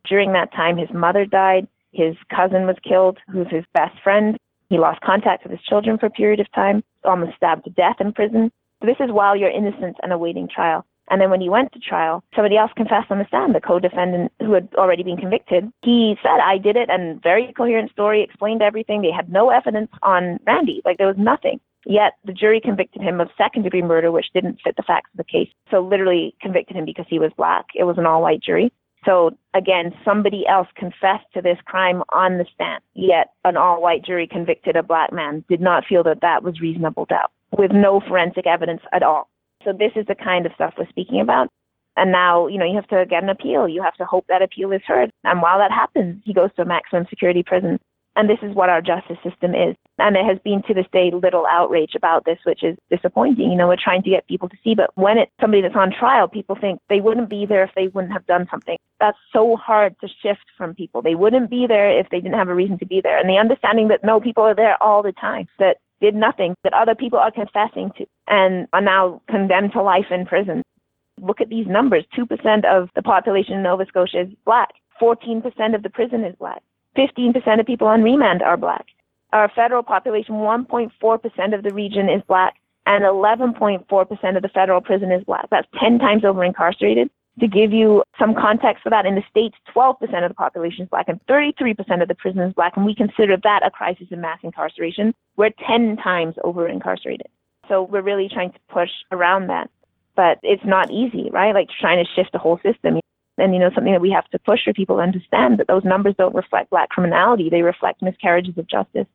During 0.09 0.33
that 0.35 0.53
time, 0.53 0.77
his 0.77 0.91
mother 0.93 1.27
died. 1.27 1.67
His 1.93 2.15
cousin 2.35 2.67
was 2.67 2.77
killed, 2.87 3.19
who's 3.31 3.51
his 3.51 3.65
best 3.75 4.01
friend. 4.03 4.39
He 4.73 4.79
lost 4.79 5.03
contact 5.03 5.45
with 5.45 5.53
his 5.53 5.61
children 5.69 5.99
for 5.99 6.07
a 6.07 6.11
period 6.11 6.41
of 6.41 6.51
time, 6.53 6.83
almost 7.05 7.37
stabbed 7.37 7.65
to 7.65 7.71
death 7.71 7.97
in 8.01 8.11
prison. 8.11 8.51
So 8.81 8.87
this 8.87 8.97
is 9.01 9.13
while 9.13 9.37
you're 9.37 9.51
innocent 9.51 9.99
and 10.03 10.15
awaiting 10.15 10.49
trial. 10.49 10.87
And 11.11 11.21
then 11.21 11.29
when 11.29 11.43
he 11.43 11.51
went 11.51 11.73
to 11.73 11.79
trial, 11.79 12.25
somebody 12.35 12.57
else 12.57 12.71
confessed 12.75 13.11
on 13.11 13.19
the 13.19 13.27
stand, 13.27 13.55
the 13.55 13.61
co-defendant 13.61 14.33
who 14.41 14.55
had 14.55 14.71
already 14.77 15.03
been 15.03 15.19
convicted. 15.19 15.71
He 15.83 16.17
said, 16.23 16.41
I 16.43 16.57
did 16.57 16.77
it, 16.77 16.89
and 16.89 17.23
very 17.23 17.53
coherent 17.55 17.91
story, 17.91 18.23
explained 18.23 18.63
everything. 18.63 19.03
They 19.03 19.11
had 19.11 19.31
no 19.31 19.51
evidence 19.51 19.91
on 20.03 20.39
Randy. 20.47 20.81
Like 20.87 20.97
there 20.97 21.07
was 21.07 21.19
nothing. 21.19 21.61
Yet 21.85 22.15
the 22.25 22.33
jury 22.33 22.59
convicted 22.59 23.03
him 23.03 23.21
of 23.21 23.29
second 23.37 23.65
degree 23.65 23.83
murder, 23.83 24.11
which 24.11 24.33
didn't 24.33 24.61
fit 24.65 24.77
the 24.77 24.85
facts 24.85 25.11
of 25.13 25.19
the 25.19 25.31
case. 25.31 25.51
So 25.71 25.81
literally 25.81 26.35
convicted 26.41 26.79
him 26.79 26.87
because 26.87 27.07
he 27.11 27.19
was 27.19 27.31
black. 27.37 27.67
It 27.75 27.85
was 27.85 27.99
an 27.99 28.07
all 28.07 28.23
white 28.23 28.41
jury. 28.41 28.73
So 29.05 29.37
again, 29.55 29.93
somebody 30.05 30.47
else 30.47 30.69
confessed 30.77 31.27
to 31.35 31.43
this 31.43 31.59
crime 31.65 32.03
on 32.13 32.39
the 32.39 32.47
stand. 32.55 32.83
Yet 32.95 33.33
an 33.45 33.57
all 33.57 33.83
white 33.83 34.05
jury 34.05 34.27
convicted 34.27 34.77
a 34.77 34.83
black 34.83 35.13
man 35.13 35.45
did 35.49 35.61
not 35.61 35.85
feel 35.87 36.03
that 36.05 36.21
that 36.21 36.43
was 36.43 36.61
reasonable 36.61 37.07
doubt 37.07 37.33
with 37.57 37.73
no 37.73 38.01
forensic 38.01 38.47
evidence 38.47 38.83
at 38.93 39.03
all. 39.03 39.29
So 39.65 39.73
this 39.73 39.93
is 39.97 40.07
the 40.07 40.15
kind 40.15 40.47
of 40.47 40.53
stuff 40.55 40.75
we're 40.79 40.89
speaking 40.89 41.21
about. 41.21 41.49
And 41.97 42.11
now, 42.11 42.47
you 42.47 42.59
know, 42.59 42.65
you 42.65 42.75
have 42.77 42.89
to 42.89 43.05
get 43.09 43.23
an 43.23 43.29
appeal. 43.29 43.69
You 43.69 43.83
have 43.83 43.97
to 43.97 44.05
hope 44.05 44.25
that 44.29 44.41
appeal 44.41 44.73
is 44.73 44.81
heard. 44.87 45.11
And 45.25 45.43
while 45.43 45.59
that 45.59 45.71
happens, 45.71 46.23
he 46.25 46.33
goes 46.33 46.51
to 46.57 46.63
a 46.63 46.65
maximum 46.65 47.07
security 47.11 47.43
prison. 47.43 47.79
And 48.15 48.29
this 48.29 48.39
is 48.43 48.55
what 48.55 48.69
our 48.69 48.83
justice 48.83 49.17
system 49.25 49.55
is. 49.55 49.75
And 49.99 50.15
there 50.15 50.25
has 50.25 50.39
been 50.45 50.63
to 50.65 50.75
this 50.75 50.87
day 50.93 51.11
little 51.11 51.47
outrage 51.47 51.95
about 51.95 52.25
this, 52.25 52.39
which 52.45 52.63
is 52.63 52.77
disappointing. 52.91 53.51
You 53.51 53.57
know, 53.57 53.69
we're 53.69 53.77
trying 53.77 54.03
to 54.03 54.11
get 54.11 54.27
people 54.27 54.49
to 54.49 54.57
see, 54.63 54.75
but 54.75 54.91
when 54.97 55.17
it's 55.17 55.31
somebody 55.41 55.63
that's 55.63 55.77
on 55.77 55.93
trial, 55.93 56.29
people 56.29 56.57
think 56.61 56.81
they 56.89 57.01
wouldn't 57.01 57.31
be 57.31 57.47
there 57.47 57.65
if 57.65 57.71
they 57.75 57.89
wouldn't 57.89 58.13
have 58.13 58.27
done 58.27 58.47
something. 58.51 58.77
That's 59.01 59.19
so 59.33 59.57
hard 59.57 59.97
to 60.01 60.09
shift 60.23 60.45
from 60.59 60.75
people. 60.75 61.01
They 61.01 61.15
wouldn't 61.15 61.49
be 61.49 61.67
there 61.67 61.99
if 61.99 62.09
they 62.11 62.21
didn't 62.21 62.39
have 62.39 62.49
a 62.49 62.55
reason 62.55 62.79
to 62.79 62.87
be 62.87 63.01
there. 63.01 63.19
And 63.19 63.29
the 63.29 63.39
understanding 63.39 63.89
that 63.89 64.05
no, 64.05 64.21
people 64.21 64.45
are 64.45 64.55
there 64.55 64.83
all 64.83 65.03
the 65.03 65.13
time, 65.13 65.49
that 65.59 65.79
did 66.03 66.15
nothing, 66.15 66.55
that 66.65 66.75
other 66.75 66.95
people 66.95 67.19
are 67.19 67.31
confessing 67.31 67.93
to 67.97 68.07
and 68.27 68.67
are 68.73 68.81
now 68.81 69.23
condemned 69.29 69.73
to 69.73 69.83
life 69.83 70.11
in 70.11 70.27
prison. 70.27 70.63
Look 71.21 71.41
at 71.41 71.49
these 71.49 71.67
numbers 71.67 72.05
2% 72.19 72.65
of 72.65 72.91
the 72.95 73.03
population 73.03 73.55
in 73.55 73.63
Nova 73.63 73.87
Scotia 73.87 74.23
is 74.23 74.29
black, 74.45 74.71
14% 75.01 75.75
of 75.75 75.83
the 75.83 75.91
prison 75.91 76.25
is 76.25 76.35
black, 76.37 76.63
15% 76.97 77.61
of 77.61 77.67
people 77.67 77.87
on 77.87 78.03
remand 78.03 78.43
are 78.43 78.57
black. 78.57 78.87
Our 79.33 79.51
federal 79.55 79.83
population, 79.83 80.37
1.4% 80.37 81.55
of 81.55 81.63
the 81.63 81.73
region 81.73 82.09
is 82.09 82.23
black, 82.29 82.57
and 82.87 83.05
11.4% 83.05 84.37
of 84.37 84.43
the 84.43 84.49
federal 84.49 84.81
prison 84.81 85.11
is 85.11 85.25
black. 85.25 85.49
That's 85.51 85.69
10 85.81 85.99
times 85.99 86.25
over 86.25 86.45
incarcerated. 86.45 87.11
To 87.41 87.49
give 87.49 87.73
you 87.73 88.03
some 88.19 88.35
context 88.35 88.83
for 88.83 88.91
that, 88.91 89.07
in 89.07 89.15
the 89.15 89.25
States, 89.31 89.57
12% 89.75 90.03
of 90.23 90.29
the 90.29 90.35
population 90.35 90.83
is 90.83 90.89
black 90.91 91.09
and 91.09 91.19
33% 91.27 92.03
of 92.03 92.09
the 92.09 92.15
prison 92.15 92.43
is 92.43 92.53
black, 92.53 92.77
and 92.77 92.85
we 92.85 92.95
consider 92.95 93.39
that 93.39 93.67
a 93.67 93.71
crisis 93.71 94.09
in 94.11 94.21
mass 94.21 94.39
incarceration. 94.43 95.15
We're 95.37 95.51
10 95.67 95.97
times 95.97 96.35
over 96.45 96.69
incarcerated. 96.69 97.29
So 97.69 97.85
we're 97.85 98.03
really 98.03 98.29
trying 98.29 98.53
to 98.53 98.59
push 98.69 98.91
around 99.13 99.47
that. 99.47 99.71
But 100.15 100.41
it's 100.43 100.65
not 100.67 100.91
easy, 100.91 101.31
right? 101.31 101.55
Like 101.55 101.69
trying 101.81 102.05
to 102.05 102.11
shift 102.13 102.33
the 102.33 102.39
whole 102.39 102.61
system. 102.63 103.01
And, 103.39 103.55
you 103.55 103.61
know, 103.61 103.71
something 103.75 103.93
that 103.93 104.03
we 104.03 104.11
have 104.11 104.29
to 104.29 104.39
push 104.39 104.61
for 104.65 104.73
people 104.73 104.97
to 104.97 105.03
understand 105.03 105.59
that 105.59 105.67
those 105.67 105.85
numbers 105.85 106.15
don't 106.19 106.35
reflect 106.35 106.71
black 106.71 106.91
criminality, 106.91 107.49
they 107.49 107.63
reflect 107.63 108.03
miscarriages 108.03 108.59
of 108.59 108.69
justice. 108.69 109.07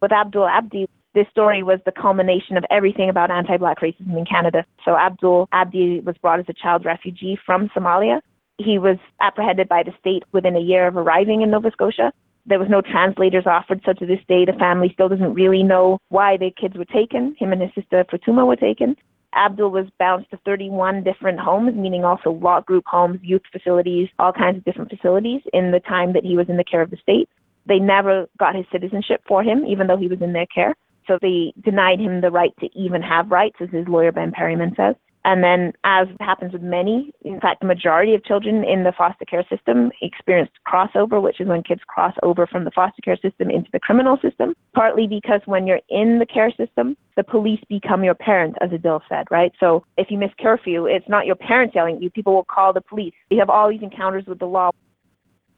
With 0.00 0.12
Abdul 0.12 0.46
Abdi, 0.46 0.88
this 1.14 1.26
story 1.30 1.62
was 1.62 1.78
the 1.84 1.92
culmination 1.92 2.56
of 2.56 2.64
everything 2.70 3.08
about 3.08 3.30
anti-black 3.30 3.80
racism 3.80 4.16
in 4.16 4.24
Canada. 4.24 4.64
So 4.84 4.96
Abdul 4.96 5.48
Abdi 5.52 6.00
was 6.00 6.16
brought 6.18 6.40
as 6.40 6.46
a 6.48 6.52
child 6.52 6.84
refugee 6.84 7.38
from 7.44 7.68
Somalia. 7.70 8.20
He 8.58 8.78
was 8.78 8.98
apprehended 9.20 9.68
by 9.68 9.82
the 9.82 9.92
state 10.00 10.24
within 10.32 10.56
a 10.56 10.60
year 10.60 10.86
of 10.86 10.96
arriving 10.96 11.42
in 11.42 11.50
Nova 11.50 11.70
Scotia. 11.70 12.12
There 12.46 12.58
was 12.58 12.68
no 12.68 12.80
translators 12.80 13.44
offered, 13.46 13.82
so 13.84 13.92
to 13.94 14.06
this 14.06 14.20
day, 14.28 14.44
the 14.44 14.52
family 14.52 14.90
still 14.92 15.08
doesn't 15.08 15.34
really 15.34 15.62
know 15.62 15.98
why 16.08 16.36
the 16.36 16.50
kids 16.50 16.76
were 16.76 16.84
taken. 16.84 17.34
Him 17.38 17.52
and 17.52 17.60
his 17.60 17.72
sister 17.74 18.04
Fatuma 18.04 18.46
were 18.46 18.56
taken. 18.56 18.96
Abdul 19.36 19.70
was 19.70 19.86
bounced 19.98 20.30
to 20.30 20.38
31 20.44 21.04
different 21.04 21.38
homes, 21.38 21.74
meaning 21.74 22.04
also 22.04 22.30
law 22.30 22.60
group 22.60 22.84
homes, 22.86 23.20
youth 23.22 23.42
facilities, 23.52 24.08
all 24.18 24.32
kinds 24.32 24.58
of 24.58 24.64
different 24.64 24.90
facilities 24.90 25.42
in 25.52 25.70
the 25.70 25.80
time 25.80 26.12
that 26.14 26.24
he 26.24 26.36
was 26.36 26.48
in 26.48 26.56
the 26.56 26.64
care 26.64 26.82
of 26.82 26.90
the 26.90 26.96
state. 26.96 27.28
They 27.66 27.78
never 27.78 28.28
got 28.38 28.54
his 28.54 28.66
citizenship 28.72 29.22
for 29.26 29.42
him, 29.42 29.64
even 29.66 29.86
though 29.86 29.96
he 29.96 30.08
was 30.08 30.22
in 30.22 30.32
their 30.32 30.46
care. 30.46 30.74
So 31.06 31.18
they 31.20 31.52
denied 31.62 32.00
him 32.00 32.20
the 32.20 32.30
right 32.30 32.52
to 32.60 32.68
even 32.76 33.02
have 33.02 33.30
rights, 33.30 33.56
as 33.60 33.70
his 33.70 33.86
lawyer 33.86 34.12
Ben 34.12 34.32
Perryman 34.32 34.74
says. 34.76 34.96
And 35.26 35.42
then, 35.42 35.72
as 35.82 36.06
happens 36.20 36.52
with 36.52 36.62
many, 36.62 37.12
in 37.22 37.40
fact, 37.40 37.60
the 37.60 37.66
majority 37.66 38.14
of 38.14 38.24
children 38.24 38.62
in 38.62 38.84
the 38.84 38.92
foster 38.96 39.24
care 39.24 39.44
system 39.50 39.90
experienced 40.00 40.52
crossover, 40.64 41.20
which 41.20 41.40
is 41.40 41.48
when 41.48 41.64
kids 41.64 41.80
cross 41.84 42.14
over 42.22 42.46
from 42.46 42.62
the 42.62 42.70
foster 42.70 43.02
care 43.02 43.16
system 43.16 43.50
into 43.50 43.68
the 43.72 43.80
criminal 43.80 44.18
system, 44.22 44.54
partly 44.72 45.08
because 45.08 45.40
when 45.44 45.66
you're 45.66 45.80
in 45.88 46.20
the 46.20 46.26
care 46.26 46.52
system, 46.52 46.96
the 47.16 47.24
police 47.24 47.58
become 47.68 48.04
your 48.04 48.14
parents, 48.14 48.56
as 48.60 48.70
Adil 48.70 49.00
said, 49.08 49.26
right? 49.28 49.52
So 49.58 49.84
if 49.98 50.12
you 50.12 50.16
miss 50.16 50.30
curfew, 50.40 50.86
it's 50.86 51.08
not 51.08 51.26
your 51.26 51.34
parents 51.34 51.74
yelling 51.74 51.96
at 51.96 52.02
you, 52.02 52.10
people 52.10 52.32
will 52.32 52.44
call 52.44 52.72
the 52.72 52.80
police. 52.80 53.14
You 53.28 53.40
have 53.40 53.50
all 53.50 53.68
these 53.68 53.82
encounters 53.82 54.26
with 54.26 54.38
the 54.38 54.46
law. 54.46 54.70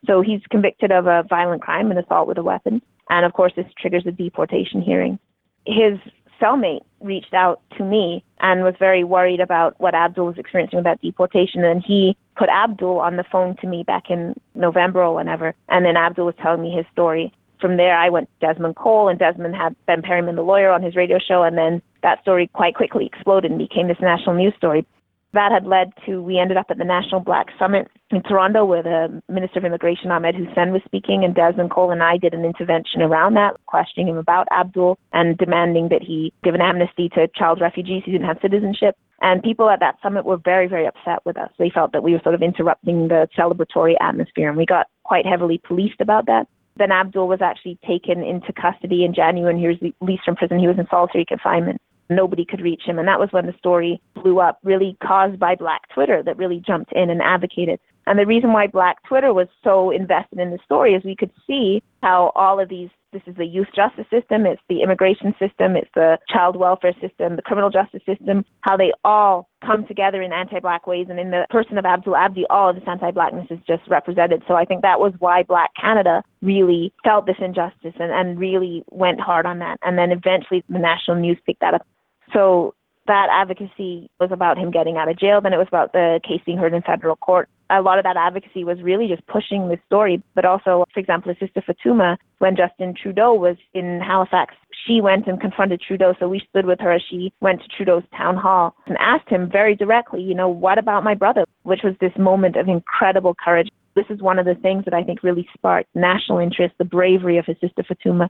So 0.06 0.22
he's 0.22 0.40
convicted 0.50 0.92
of 0.92 1.06
a 1.06 1.24
violent 1.28 1.60
crime, 1.60 1.90
an 1.90 1.98
assault 1.98 2.26
with 2.26 2.38
a 2.38 2.42
weapon. 2.42 2.80
And 3.10 3.26
of 3.26 3.34
course, 3.34 3.52
this 3.54 3.66
triggers 3.78 4.06
a 4.06 4.12
deportation 4.12 4.80
hearing 4.80 5.18
his 5.66 5.98
cellmate 6.40 6.80
reached 7.00 7.34
out 7.34 7.60
to 7.76 7.84
me 7.84 8.24
and 8.40 8.62
was 8.62 8.74
very 8.78 9.04
worried 9.04 9.40
about 9.40 9.74
what 9.78 9.94
Abdul 9.94 10.26
was 10.26 10.38
experiencing 10.38 10.78
about 10.78 11.00
deportation. 11.00 11.64
And 11.64 11.82
he 11.84 12.16
put 12.36 12.48
Abdul 12.48 12.98
on 12.98 13.16
the 13.16 13.24
phone 13.30 13.56
to 13.56 13.66
me 13.66 13.82
back 13.82 14.10
in 14.10 14.34
November 14.54 15.02
or 15.02 15.14
whenever. 15.14 15.54
And 15.68 15.84
then 15.84 15.96
Abdul 15.96 16.26
was 16.26 16.34
telling 16.42 16.62
me 16.62 16.70
his 16.70 16.86
story. 16.92 17.32
From 17.60 17.76
there, 17.76 17.98
I 17.98 18.08
went 18.08 18.28
to 18.28 18.46
Desmond 18.46 18.76
Cole, 18.76 19.08
and 19.08 19.18
Desmond 19.18 19.56
had 19.56 19.74
Ben 19.86 20.00
Perryman, 20.00 20.36
the 20.36 20.42
lawyer, 20.42 20.70
on 20.70 20.80
his 20.82 20.94
radio 20.94 21.18
show. 21.18 21.42
And 21.42 21.58
then 21.58 21.82
that 22.02 22.22
story 22.22 22.48
quite 22.52 22.76
quickly 22.76 23.06
exploded 23.06 23.50
and 23.50 23.58
became 23.58 23.88
this 23.88 24.00
national 24.00 24.36
news 24.36 24.54
story 24.56 24.86
that 25.32 25.52
had 25.52 25.66
led 25.66 25.92
to 26.06 26.22
we 26.22 26.38
ended 26.38 26.56
up 26.56 26.66
at 26.70 26.78
the 26.78 26.84
National 26.84 27.20
Black 27.20 27.48
Summit 27.58 27.88
in 28.10 28.22
Toronto 28.22 28.64
where 28.64 28.82
the 28.82 29.22
Minister 29.28 29.58
of 29.58 29.64
Immigration 29.64 30.10
Ahmed 30.10 30.34
Hussen 30.34 30.72
was 30.72 30.82
speaking 30.84 31.24
and 31.24 31.34
Desmond 31.34 31.70
Cole 31.70 31.90
and 31.90 32.02
I 32.02 32.16
did 32.16 32.32
an 32.34 32.44
intervention 32.44 33.02
around 33.02 33.34
that, 33.34 33.56
questioning 33.66 34.08
him 34.08 34.16
about 34.16 34.48
Abdul 34.50 34.98
and 35.12 35.36
demanding 35.36 35.88
that 35.90 36.02
he 36.02 36.32
give 36.42 36.54
an 36.54 36.62
amnesty 36.62 37.08
to 37.10 37.28
child 37.34 37.60
refugees 37.60 38.02
who 38.04 38.12
didn't 38.12 38.26
have 38.26 38.38
citizenship. 38.40 38.96
And 39.20 39.42
people 39.42 39.68
at 39.68 39.80
that 39.80 39.96
summit 40.02 40.24
were 40.24 40.36
very, 40.36 40.68
very 40.68 40.86
upset 40.86 41.24
with 41.26 41.36
us. 41.36 41.50
They 41.58 41.70
felt 41.70 41.92
that 41.92 42.02
we 42.02 42.12
were 42.12 42.20
sort 42.22 42.36
of 42.36 42.42
interrupting 42.42 43.08
the 43.08 43.28
celebratory 43.36 43.96
atmosphere 44.00 44.48
and 44.48 44.56
we 44.56 44.64
got 44.64 44.86
quite 45.04 45.26
heavily 45.26 45.60
policed 45.62 46.00
about 46.00 46.26
that. 46.26 46.46
Then 46.76 46.92
Abdul 46.92 47.28
was 47.28 47.42
actually 47.42 47.78
taken 47.86 48.22
into 48.22 48.52
custody 48.52 49.04
in 49.04 49.12
January 49.12 49.52
and 49.52 49.60
he 49.60 49.68
was 49.68 49.92
released 50.00 50.24
from 50.24 50.36
prison. 50.36 50.60
He 50.60 50.68
was 50.68 50.78
in 50.78 50.86
solitary 50.88 51.24
confinement 51.24 51.82
nobody 52.08 52.44
could 52.44 52.60
reach 52.60 52.82
him. 52.84 52.98
And 52.98 53.08
that 53.08 53.20
was 53.20 53.28
when 53.32 53.46
the 53.46 53.54
story 53.58 54.00
blew 54.14 54.40
up, 54.40 54.58
really 54.62 54.96
caused 55.02 55.38
by 55.38 55.54
Black 55.54 55.82
Twitter 55.94 56.22
that 56.22 56.36
really 56.36 56.62
jumped 56.66 56.92
in 56.92 57.10
and 57.10 57.22
advocated. 57.22 57.80
And 58.06 58.18
the 58.18 58.26
reason 58.26 58.52
why 58.52 58.66
Black 58.66 59.02
Twitter 59.06 59.34
was 59.34 59.48
so 59.62 59.90
invested 59.90 60.38
in 60.38 60.50
the 60.50 60.58
story 60.64 60.94
is 60.94 61.04
we 61.04 61.16
could 61.16 61.32
see 61.46 61.82
how 62.02 62.32
all 62.34 62.58
of 62.58 62.68
these 62.68 62.88
this 63.12 63.22
is 63.26 63.36
the 63.36 63.44
youth 63.44 63.68
justice 63.74 64.04
system, 64.10 64.44
it's 64.44 64.60
the 64.68 64.82
immigration 64.82 65.34
system, 65.38 65.76
it's 65.76 65.90
the 65.94 66.18
child 66.28 66.56
welfare 66.56 66.92
system, 67.00 67.36
the 67.36 67.42
criminal 67.42 67.70
justice 67.70 68.02
system, 68.04 68.44
how 68.60 68.76
they 68.76 68.92
all 69.02 69.48
come 69.64 69.86
together 69.86 70.20
in 70.20 70.32
anti 70.32 70.60
black 70.60 70.86
ways. 70.86 71.06
And 71.08 71.18
in 71.18 71.30
the 71.30 71.46
person 71.48 71.78
of 71.78 71.86
Abdul 71.86 72.16
Abdi, 72.16 72.44
all 72.50 72.68
of 72.68 72.76
this 72.76 72.84
anti 72.86 73.10
blackness 73.10 73.46
is 73.50 73.58
just 73.66 73.82
represented. 73.88 74.42
So 74.46 74.54
I 74.54 74.64
think 74.64 74.82
that 74.82 75.00
was 75.00 75.14
why 75.20 75.42
Black 75.42 75.70
Canada 75.80 76.22
really 76.42 76.92
felt 77.02 77.26
this 77.26 77.36
injustice 77.40 77.94
and, 77.98 78.12
and 78.12 78.38
really 78.38 78.84
went 78.90 79.20
hard 79.20 79.46
on 79.46 79.58
that. 79.60 79.78
And 79.82 79.96
then 79.96 80.12
eventually 80.12 80.62
the 80.68 80.78
national 80.78 81.16
news 81.16 81.38
picked 81.46 81.60
that 81.60 81.74
up. 81.74 81.86
So 82.32 82.74
that 83.08 83.28
advocacy 83.32 84.10
was 84.20 84.30
about 84.30 84.58
him 84.58 84.70
getting 84.70 84.96
out 84.96 85.08
of 85.08 85.18
jail. 85.18 85.40
Then 85.40 85.52
it 85.52 85.56
was 85.56 85.66
about 85.66 85.92
the 85.92 86.20
case 86.22 86.40
being 86.44 86.58
heard 86.58 86.74
in 86.74 86.82
federal 86.82 87.16
court. 87.16 87.48
A 87.70 87.82
lot 87.82 87.98
of 87.98 88.04
that 88.04 88.16
advocacy 88.16 88.64
was 88.64 88.80
really 88.82 89.08
just 89.08 89.26
pushing 89.26 89.68
the 89.68 89.78
story, 89.86 90.22
but 90.34 90.44
also, 90.44 90.84
for 90.92 91.00
example, 91.00 91.34
his 91.34 91.48
sister 91.48 91.62
Fatuma, 91.62 92.16
when 92.38 92.56
Justin 92.56 92.94
Trudeau 92.94 93.34
was 93.34 93.56
in 93.74 94.00
Halifax, 94.00 94.54
she 94.86 95.00
went 95.00 95.26
and 95.26 95.40
confronted 95.40 95.80
Trudeau. 95.80 96.14
So 96.20 96.28
we 96.28 96.40
stood 96.48 96.66
with 96.66 96.80
her 96.80 96.92
as 96.92 97.02
she 97.10 97.32
went 97.40 97.62
to 97.62 97.68
Trudeau's 97.68 98.04
town 98.16 98.36
hall 98.36 98.74
and 98.86 98.96
asked 98.98 99.28
him 99.28 99.50
very 99.50 99.74
directly, 99.74 100.22
you 100.22 100.34
know, 100.34 100.48
what 100.48 100.78
about 100.78 101.04
my 101.04 101.14
brother? 101.14 101.44
Which 101.62 101.80
was 101.82 101.94
this 102.00 102.16
moment 102.18 102.56
of 102.56 102.68
incredible 102.68 103.34
courage. 103.42 103.68
This 103.94 104.06
is 104.10 104.22
one 104.22 104.38
of 104.38 104.46
the 104.46 104.54
things 104.54 104.84
that 104.84 104.94
I 104.94 105.02
think 105.02 105.22
really 105.22 105.48
sparked 105.54 105.88
national 105.94 106.38
interest, 106.38 106.74
the 106.78 106.84
bravery 106.84 107.36
of 107.36 107.46
his 107.46 107.56
sister 107.60 107.82
Fatuma. 107.82 108.28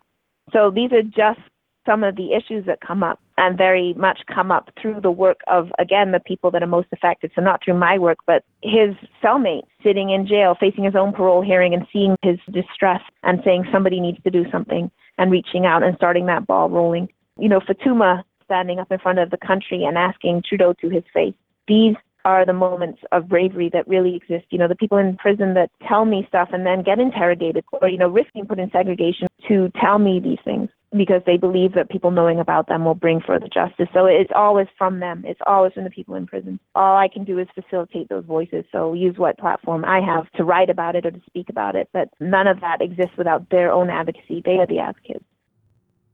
So 0.53 0.71
these 0.71 0.93
are 0.93 1.03
just 1.03 1.41
some 1.87 2.05
of 2.05 2.17
the 2.17 2.33
issues 2.33 2.67
that 2.67 2.81
come 2.81 3.03
up 3.03 3.21
and 3.39 3.57
very 3.57 3.95
much 3.95 4.19
come 4.33 4.51
up 4.51 4.71
through 4.81 5.01
the 5.01 5.11
work 5.11 5.41
of, 5.47 5.71
again, 5.79 6.13
the 6.13 6.21
people 6.21 6.51
that 6.51 6.63
are 6.63 6.67
most 6.67 6.89
affected. 6.93 7.31
So 7.35 7.41
not 7.41 7.65
through 7.65 7.79
my 7.79 7.99
work, 7.99 8.19
but 8.27 8.45
his 8.63 8.95
cellmate 9.23 9.63
sitting 9.83 10.11
in 10.11 10.27
jail, 10.27 10.57
facing 10.59 10.85
his 10.85 10.97
own 10.97 11.13
parole 11.13 11.41
hearing 11.41 11.73
and 11.73 11.87
seeing 11.93 12.17
his 12.23 12.39
distress 12.53 13.01
and 13.23 13.41
saying 13.45 13.65
somebody 13.73 14.01
needs 14.01 14.23
to 14.25 14.31
do 14.31 14.45
something 14.51 14.91
and 15.17 15.31
reaching 15.31 15.65
out 15.65 15.83
and 15.83 15.97
starting 15.97 16.27
that 16.27 16.47
ball 16.47 16.69
rolling. 16.69 17.09
You 17.39 17.49
know, 17.49 17.61
Fatuma 17.61 18.25
standing 18.45 18.81
up 18.81 18.91
in 18.91 18.99
front 18.99 19.19
of 19.19 19.31
the 19.31 19.37
country 19.37 19.85
and 19.85 19.97
asking 19.97 20.43
Trudeau 20.49 20.75
to 20.81 20.89
his 20.89 21.05
face. 21.15 21.35
These 21.69 21.95
are 22.25 22.45
the 22.45 22.53
moments 22.53 23.01
of 23.13 23.29
bravery 23.29 23.71
that 23.73 23.87
really 23.87 24.17
exist. 24.17 24.47
You 24.51 24.59
know, 24.59 24.69
the 24.69 24.75
people 24.75 24.99
in 24.99 25.17
prison 25.17 25.55
that 25.55 25.71
tell 25.87 26.05
me 26.05 26.25
stuff 26.29 26.49
and 26.53 26.67
then 26.67 26.83
get 26.83 26.99
interrogated 26.99 27.65
or, 27.81 27.89
you 27.89 27.99
know, 27.99 28.09
risking 28.09 28.31
being 28.39 28.47
put 28.47 28.59
in 28.59 28.71
segregation 28.71 29.29
to 29.49 29.71
tell 29.81 29.99
me 29.99 30.21
these 30.21 30.39
things 30.45 30.69
because 30.97 31.23
they 31.27 31.37
believe 31.37 31.75
that 31.75 31.91
people 31.91 32.11
knowing 32.11 32.41
about 32.41 32.69
them 32.69 32.85
will 32.85 32.95
bring 32.95 33.21
further 33.21 33.49
justice. 33.53 33.89
So 33.93 34.07
it's 34.07 34.31
always 34.35 34.67
from 34.77 35.01
them. 35.01 35.23
It's 35.27 35.41
always 35.47 35.73
from 35.75 35.85
the 35.85 35.91
people 35.91 36.15
in 36.15 36.27
prison. 36.27 36.59
All 36.75 36.97
I 36.97 37.09
can 37.09 37.25
do 37.25 37.39
is 37.39 37.47
facilitate 37.55 38.09
those 38.09 38.25
voices. 38.25 38.65
So 38.73 38.95
use 38.95 39.19
what 39.19 39.39
platform 39.39 39.85
I 39.85 40.01
have 40.01 40.31
to 40.33 40.45
write 40.45 40.71
about 40.71 40.97
it 40.97 41.05
or 41.05 41.11
to 41.11 41.21
speak 41.27 41.51
about 41.51 41.77
it. 41.77 41.89
But 41.93 42.09
none 42.21 42.47
of 42.47 42.61
that 42.61 42.81
exists 42.81 43.17
without 43.19 43.51
their 43.51 43.71
own 43.71 43.91
advocacy. 43.91 44.43
They 44.45 44.59
are 44.59 44.67
the 44.67 44.79
advocates. 44.79 45.25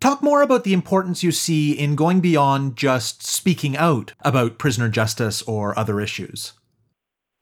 Talk 0.01 0.23
more 0.23 0.43
about 0.43 0.65
the 0.65 0.75
importance 0.75 1.23
you 1.23 1.33
see 1.33 1.73
in 1.73 1.95
going 1.95 2.21
beyond 2.21 2.77
just 2.77 3.23
speaking 3.27 3.77
out 3.77 4.13
about 4.21 4.59
prisoner 4.59 4.89
justice 4.89 5.41
or 5.43 5.79
other 5.79 6.01
issues. 6.01 6.53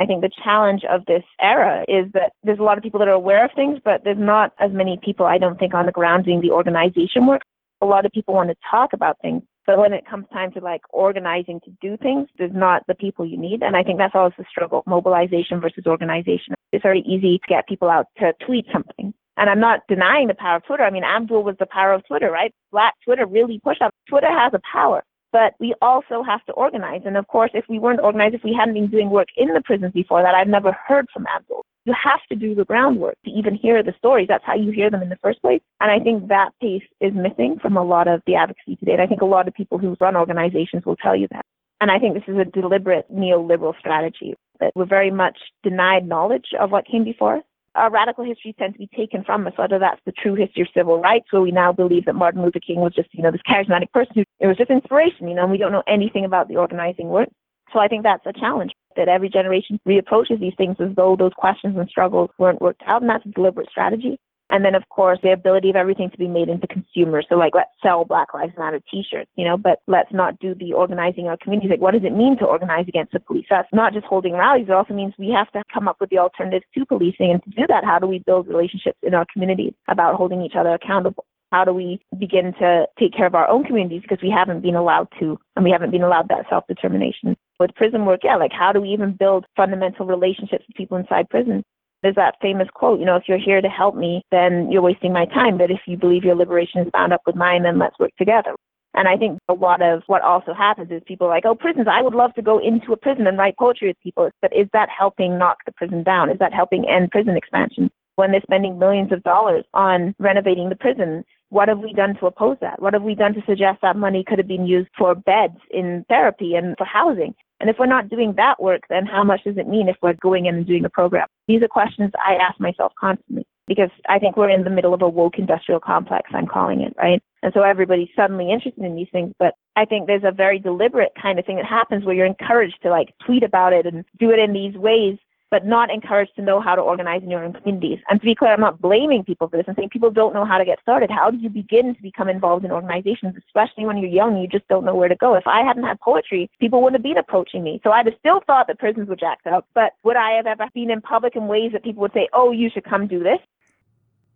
I 0.02 0.06
think 0.06 0.20
the 0.20 0.30
challenge 0.42 0.82
of 0.90 1.04
this 1.06 1.22
era 1.40 1.84
is 1.86 2.10
that 2.12 2.32
there's 2.42 2.58
a 2.58 2.62
lot 2.64 2.76
of 2.76 2.82
people 2.82 2.98
that 2.98 3.06
are 3.06 3.12
aware 3.12 3.44
of 3.44 3.52
things, 3.54 3.78
but 3.84 4.02
there's 4.02 4.18
not 4.18 4.52
as 4.58 4.72
many 4.72 4.98
people, 5.00 5.26
I 5.26 5.38
don't 5.38 5.60
think, 5.60 5.74
on 5.74 5.86
the 5.86 5.92
ground 5.92 6.24
doing 6.24 6.40
the 6.40 6.50
organization 6.50 7.24
work. 7.24 7.42
A 7.80 7.86
lot 7.86 8.04
of 8.04 8.10
people 8.10 8.34
want 8.34 8.50
to 8.50 8.56
talk 8.68 8.94
about 8.94 9.16
things, 9.22 9.44
but 9.64 9.78
when 9.78 9.92
it 9.92 10.04
comes 10.04 10.26
time 10.32 10.50
to 10.54 10.60
like 10.60 10.80
organizing 10.90 11.60
to 11.60 11.70
do 11.80 11.96
things, 11.96 12.26
there's 12.36 12.52
not 12.52 12.82
the 12.88 12.96
people 12.96 13.24
you 13.24 13.38
need. 13.38 13.62
And 13.62 13.76
I 13.76 13.84
think 13.84 13.98
that's 13.98 14.16
always 14.16 14.32
the 14.36 14.44
struggle 14.50 14.82
mobilization 14.88 15.60
versus 15.60 15.86
organization. 15.86 16.56
It's 16.72 16.82
very 16.82 17.02
easy 17.02 17.38
to 17.38 17.46
get 17.48 17.68
people 17.68 17.88
out 17.88 18.06
to 18.18 18.32
tweet 18.44 18.66
something. 18.72 19.14
And 19.36 19.48
I'm 19.48 19.60
not 19.60 19.82
denying 19.88 20.26
the 20.26 20.34
power 20.34 20.56
of 20.56 20.64
Twitter. 20.64 20.82
I 20.82 20.90
mean, 20.90 21.04
Abdul 21.04 21.44
was 21.44 21.54
the 21.60 21.66
power 21.66 21.92
of 21.92 22.04
Twitter, 22.08 22.28
right? 22.28 22.52
Black 22.72 22.94
Twitter 23.04 23.24
really 23.24 23.60
pushed 23.62 23.82
up. 23.82 23.94
Twitter 24.08 24.30
has 24.30 24.52
a 24.52 24.60
power 24.72 25.04
but 25.32 25.54
we 25.58 25.74
also 25.82 26.22
have 26.22 26.44
to 26.44 26.52
organize. 26.52 27.02
And 27.04 27.16
of 27.16 27.26
course, 27.26 27.50
if 27.54 27.64
we 27.68 27.78
weren't 27.78 28.00
organized, 28.00 28.34
if 28.34 28.44
we 28.44 28.54
hadn't 28.54 28.74
been 28.74 28.88
doing 28.88 29.10
work 29.10 29.28
in 29.36 29.48
the 29.48 29.62
prisons 29.62 29.92
before 29.92 30.22
that, 30.22 30.34
I've 30.34 30.48
never 30.48 30.76
heard 30.86 31.06
from 31.12 31.26
Abdul. 31.34 31.64
You 31.84 31.94
have 32.00 32.20
to 32.28 32.36
do 32.36 32.54
the 32.54 32.64
groundwork 32.64 33.16
to 33.24 33.30
even 33.30 33.54
hear 33.54 33.82
the 33.82 33.94
stories. 33.98 34.28
That's 34.28 34.44
how 34.44 34.54
you 34.54 34.70
hear 34.70 34.90
them 34.90 35.02
in 35.02 35.08
the 35.08 35.16
first 35.16 35.40
place. 35.42 35.60
And 35.80 35.90
I 35.90 35.98
think 35.98 36.28
that 36.28 36.50
piece 36.60 36.84
is 37.00 37.12
missing 37.12 37.58
from 37.60 37.76
a 37.76 37.82
lot 37.82 38.06
of 38.06 38.22
the 38.26 38.36
advocacy 38.36 38.76
today. 38.76 38.92
And 38.92 39.02
I 39.02 39.06
think 39.06 39.22
a 39.22 39.26
lot 39.26 39.48
of 39.48 39.54
people 39.54 39.78
who 39.78 39.96
run 40.00 40.14
organizations 40.14 40.84
will 40.86 40.96
tell 40.96 41.16
you 41.16 41.26
that. 41.32 41.44
And 41.80 41.90
I 41.90 41.98
think 41.98 42.14
this 42.14 42.28
is 42.28 42.38
a 42.38 42.44
deliberate 42.44 43.12
neoliberal 43.12 43.76
strategy 43.80 44.34
that 44.60 44.70
we're 44.76 44.84
very 44.84 45.10
much 45.10 45.36
denied 45.64 46.06
knowledge 46.06 46.46
of 46.60 46.70
what 46.70 46.86
came 46.86 47.02
before 47.02 47.38
us 47.38 47.42
our 47.74 47.90
radical 47.90 48.24
histories 48.24 48.54
tend 48.58 48.74
to 48.74 48.78
be 48.78 48.88
taken 48.94 49.24
from 49.24 49.46
us, 49.46 49.54
whether 49.56 49.78
that's 49.78 50.00
the 50.04 50.12
true 50.12 50.34
history 50.34 50.62
of 50.62 50.68
civil 50.74 51.00
rights, 51.00 51.26
where 51.30 51.42
we 51.42 51.50
now 51.50 51.72
believe 51.72 52.04
that 52.04 52.14
Martin 52.14 52.42
Luther 52.42 52.60
King 52.60 52.80
was 52.80 52.94
just, 52.94 53.08
you 53.12 53.22
know, 53.22 53.30
this 53.30 53.40
charismatic 53.48 53.90
person 53.92 54.12
who 54.16 54.24
it 54.40 54.46
was 54.46 54.56
just 54.56 54.70
inspiration, 54.70 55.28
you 55.28 55.34
know, 55.34 55.42
and 55.42 55.52
we 55.52 55.58
don't 55.58 55.72
know 55.72 55.82
anything 55.86 56.24
about 56.24 56.48
the 56.48 56.56
organizing 56.56 57.08
work. 57.08 57.28
So 57.72 57.78
I 57.78 57.88
think 57.88 58.02
that's 58.02 58.26
a 58.26 58.32
challenge 58.32 58.72
that 58.96 59.08
every 59.08 59.30
generation 59.30 59.80
reapproaches 59.88 60.40
these 60.40 60.52
things 60.58 60.76
as 60.78 60.94
though 60.94 61.16
those 61.16 61.32
questions 61.36 61.76
and 61.78 61.88
struggles 61.88 62.30
weren't 62.38 62.60
worked 62.60 62.82
out, 62.86 63.00
and 63.00 63.10
that's 63.10 63.24
a 63.24 63.30
deliberate 63.30 63.70
strategy. 63.70 64.18
And 64.52 64.66
then, 64.66 64.74
of 64.74 64.86
course, 64.90 65.18
the 65.22 65.32
ability 65.32 65.70
of 65.70 65.76
everything 65.76 66.10
to 66.10 66.18
be 66.18 66.28
made 66.28 66.50
into 66.50 66.66
consumers. 66.66 67.24
So, 67.30 67.36
like, 67.36 67.54
let's 67.54 67.70
sell 67.82 68.04
Black 68.04 68.34
Lives 68.34 68.52
Matter 68.58 68.82
T-shirts, 68.90 69.30
you 69.34 69.46
know, 69.46 69.56
but 69.56 69.80
let's 69.86 70.12
not 70.12 70.38
do 70.40 70.54
the 70.54 70.74
organizing 70.74 71.26
our 71.26 71.38
communities. 71.38 71.70
Like, 71.70 71.80
what 71.80 71.92
does 71.92 72.04
it 72.04 72.14
mean 72.14 72.36
to 72.36 72.44
organize 72.44 72.84
against 72.86 73.12
the 73.12 73.20
police? 73.20 73.46
That's 73.48 73.72
not 73.72 73.94
just 73.94 74.04
holding 74.04 74.34
rallies. 74.34 74.66
It 74.68 74.72
also 74.72 74.92
means 74.92 75.14
we 75.18 75.30
have 75.30 75.50
to 75.52 75.62
come 75.72 75.88
up 75.88 75.96
with 76.02 76.10
the 76.10 76.18
alternatives 76.18 76.66
to 76.74 76.84
policing. 76.84 77.30
And 77.30 77.42
to 77.44 77.50
do 77.50 77.66
that, 77.66 77.82
how 77.82 77.98
do 77.98 78.06
we 78.06 78.18
build 78.18 78.46
relationships 78.46 78.98
in 79.02 79.14
our 79.14 79.24
communities 79.32 79.72
about 79.88 80.16
holding 80.16 80.42
each 80.42 80.54
other 80.54 80.74
accountable? 80.74 81.24
How 81.50 81.64
do 81.64 81.72
we 81.72 82.04
begin 82.18 82.52
to 82.60 82.86
take 82.98 83.14
care 83.14 83.26
of 83.26 83.34
our 83.34 83.48
own 83.48 83.64
communities 83.64 84.02
because 84.02 84.22
we 84.22 84.30
haven't 84.30 84.60
been 84.60 84.74
allowed 84.74 85.08
to, 85.18 85.38
and 85.56 85.64
we 85.64 85.70
haven't 85.70 85.92
been 85.92 86.02
allowed 86.02 86.28
that 86.28 86.44
self-determination? 86.50 87.38
With 87.58 87.74
prison 87.74 88.04
work, 88.04 88.20
yeah, 88.22 88.36
like 88.36 88.52
how 88.52 88.72
do 88.72 88.82
we 88.82 88.90
even 88.90 89.12
build 89.12 89.46
fundamental 89.56 90.04
relationships 90.04 90.64
with 90.68 90.76
people 90.76 90.98
inside 90.98 91.30
prison? 91.30 91.62
There's 92.02 92.16
that 92.16 92.36
famous 92.42 92.68
quote, 92.74 92.98
you 92.98 93.06
know, 93.06 93.16
if 93.16 93.24
you're 93.28 93.38
here 93.38 93.60
to 93.60 93.68
help 93.68 93.94
me, 93.94 94.22
then 94.30 94.70
you're 94.70 94.82
wasting 94.82 95.12
my 95.12 95.26
time. 95.26 95.56
But 95.56 95.70
if 95.70 95.80
you 95.86 95.96
believe 95.96 96.24
your 96.24 96.34
liberation 96.34 96.80
is 96.80 96.90
bound 96.92 97.12
up 97.12 97.22
with 97.26 97.36
mine, 97.36 97.62
then 97.62 97.78
let's 97.78 97.98
work 97.98 98.10
together. 98.18 98.54
And 98.94 99.08
I 99.08 99.16
think 99.16 99.38
a 99.48 99.54
lot 99.54 99.80
of 99.80 100.02
what 100.06 100.22
also 100.22 100.52
happens 100.52 100.90
is 100.90 101.00
people 101.06 101.26
are 101.26 101.30
like, 101.30 101.46
oh, 101.46 101.54
prisons, 101.54 101.86
I 101.90 102.02
would 102.02 102.14
love 102.14 102.34
to 102.34 102.42
go 102.42 102.58
into 102.58 102.92
a 102.92 102.96
prison 102.96 103.26
and 103.26 103.38
write 103.38 103.56
poetry 103.56 103.88
with 103.88 104.00
people. 104.02 104.30
But 104.42 104.54
is 104.54 104.68
that 104.72 104.88
helping 104.90 105.38
knock 105.38 105.58
the 105.64 105.72
prison 105.72 106.02
down? 106.02 106.28
Is 106.28 106.38
that 106.40 106.52
helping 106.52 106.86
end 106.88 107.10
prison 107.10 107.36
expansion? 107.36 107.90
When 108.16 108.32
they're 108.32 108.42
spending 108.42 108.78
millions 108.78 109.10
of 109.10 109.22
dollars 109.22 109.64
on 109.72 110.14
renovating 110.18 110.68
the 110.68 110.76
prison, 110.76 111.24
what 111.52 111.68
have 111.68 111.80
we 111.80 111.92
done 111.92 112.16
to 112.16 112.26
oppose 112.26 112.56
that? 112.62 112.80
What 112.80 112.94
have 112.94 113.02
we 113.02 113.14
done 113.14 113.34
to 113.34 113.42
suggest 113.46 113.82
that 113.82 113.94
money 113.94 114.24
could 114.26 114.38
have 114.38 114.48
been 114.48 114.66
used 114.66 114.88
for 114.96 115.14
beds 115.14 115.58
in 115.70 116.04
therapy 116.08 116.54
and 116.54 116.74
for 116.78 116.86
housing? 116.86 117.34
And 117.60 117.68
if 117.68 117.76
we're 117.78 117.84
not 117.86 118.08
doing 118.08 118.32
that 118.38 118.60
work, 118.60 118.84
then 118.88 119.04
how 119.04 119.22
much 119.22 119.44
does 119.44 119.58
it 119.58 119.68
mean 119.68 119.88
if 119.88 119.96
we're 120.00 120.14
going 120.14 120.46
in 120.46 120.54
and 120.54 120.66
doing 120.66 120.86
a 120.86 120.88
program? 120.88 121.28
These 121.46 121.62
are 121.62 121.68
questions 121.68 122.10
I 122.26 122.36
ask 122.36 122.58
myself 122.58 122.92
constantly 122.98 123.46
because 123.68 123.90
I 124.08 124.18
think 124.18 124.36
we're 124.36 124.48
in 124.48 124.64
the 124.64 124.70
middle 124.70 124.94
of 124.94 125.02
a 125.02 125.08
woke 125.08 125.38
industrial 125.38 125.78
complex, 125.78 126.30
I'm 126.32 126.46
calling 126.46 126.80
it, 126.80 126.94
right? 126.96 127.22
And 127.42 127.52
so 127.52 127.62
everybody's 127.62 128.08
suddenly 128.16 128.50
interested 128.50 128.82
in 128.82 128.96
these 128.96 129.08
things. 129.12 129.34
But 129.38 129.54
I 129.76 129.84
think 129.84 130.06
there's 130.06 130.24
a 130.24 130.32
very 130.32 130.58
deliberate 130.58 131.12
kind 131.20 131.38
of 131.38 131.44
thing 131.44 131.56
that 131.56 131.66
happens 131.66 132.04
where 132.04 132.14
you're 132.14 132.26
encouraged 132.26 132.78
to 132.82 132.90
like 132.90 133.14
tweet 133.24 133.42
about 133.42 133.74
it 133.74 133.84
and 133.84 134.06
do 134.18 134.30
it 134.30 134.38
in 134.38 134.54
these 134.54 134.74
ways 134.74 135.18
but 135.52 135.66
not 135.66 135.90
encouraged 135.90 136.34
to 136.34 136.40
know 136.42 136.62
how 136.62 136.74
to 136.74 136.80
organize 136.80 137.22
in 137.22 137.28
your 137.28 137.44
own 137.44 137.52
communities. 137.52 137.98
And 138.08 138.18
to 138.18 138.24
be 138.24 138.34
clear, 138.34 138.54
I'm 138.54 138.60
not 138.60 138.80
blaming 138.80 139.22
people 139.22 139.48
for 139.48 139.58
this. 139.58 139.66
I'm 139.68 139.74
saying 139.74 139.90
people 139.90 140.10
don't 140.10 140.32
know 140.32 140.46
how 140.46 140.56
to 140.56 140.64
get 140.64 140.80
started. 140.80 141.10
How 141.10 141.30
do 141.30 141.36
you 141.36 141.50
begin 141.50 141.94
to 141.94 142.00
become 142.00 142.30
involved 142.30 142.64
in 142.64 142.72
organizations, 142.72 143.34
especially 143.46 143.84
when 143.84 143.98
you're 143.98 144.08
young? 144.10 144.38
You 144.38 144.48
just 144.48 144.66
don't 144.68 144.86
know 144.86 144.94
where 144.94 145.10
to 145.10 145.14
go. 145.14 145.34
If 145.34 145.46
I 145.46 145.62
hadn't 145.62 145.84
had 145.84 146.00
poetry, 146.00 146.50
people 146.58 146.80
wouldn't 146.80 146.96
have 146.96 147.02
been 147.02 147.18
approaching 147.18 147.62
me. 147.62 147.82
So 147.84 147.90
I'd 147.90 148.06
have 148.06 148.14
still 148.18 148.40
thought 148.46 148.66
that 148.68 148.78
prisons 148.78 149.10
were 149.10 149.14
jacked 149.14 149.46
up. 149.46 149.68
But 149.74 149.92
would 150.04 150.16
I 150.16 150.30
have 150.30 150.46
ever 150.46 150.68
been 150.72 150.90
in 150.90 151.02
public 151.02 151.36
in 151.36 151.48
ways 151.48 151.72
that 151.72 151.84
people 151.84 152.00
would 152.00 152.14
say, 152.14 152.30
oh, 152.32 152.50
you 152.50 152.70
should 152.72 152.84
come 152.84 153.06
do 153.06 153.22
this? 153.22 153.38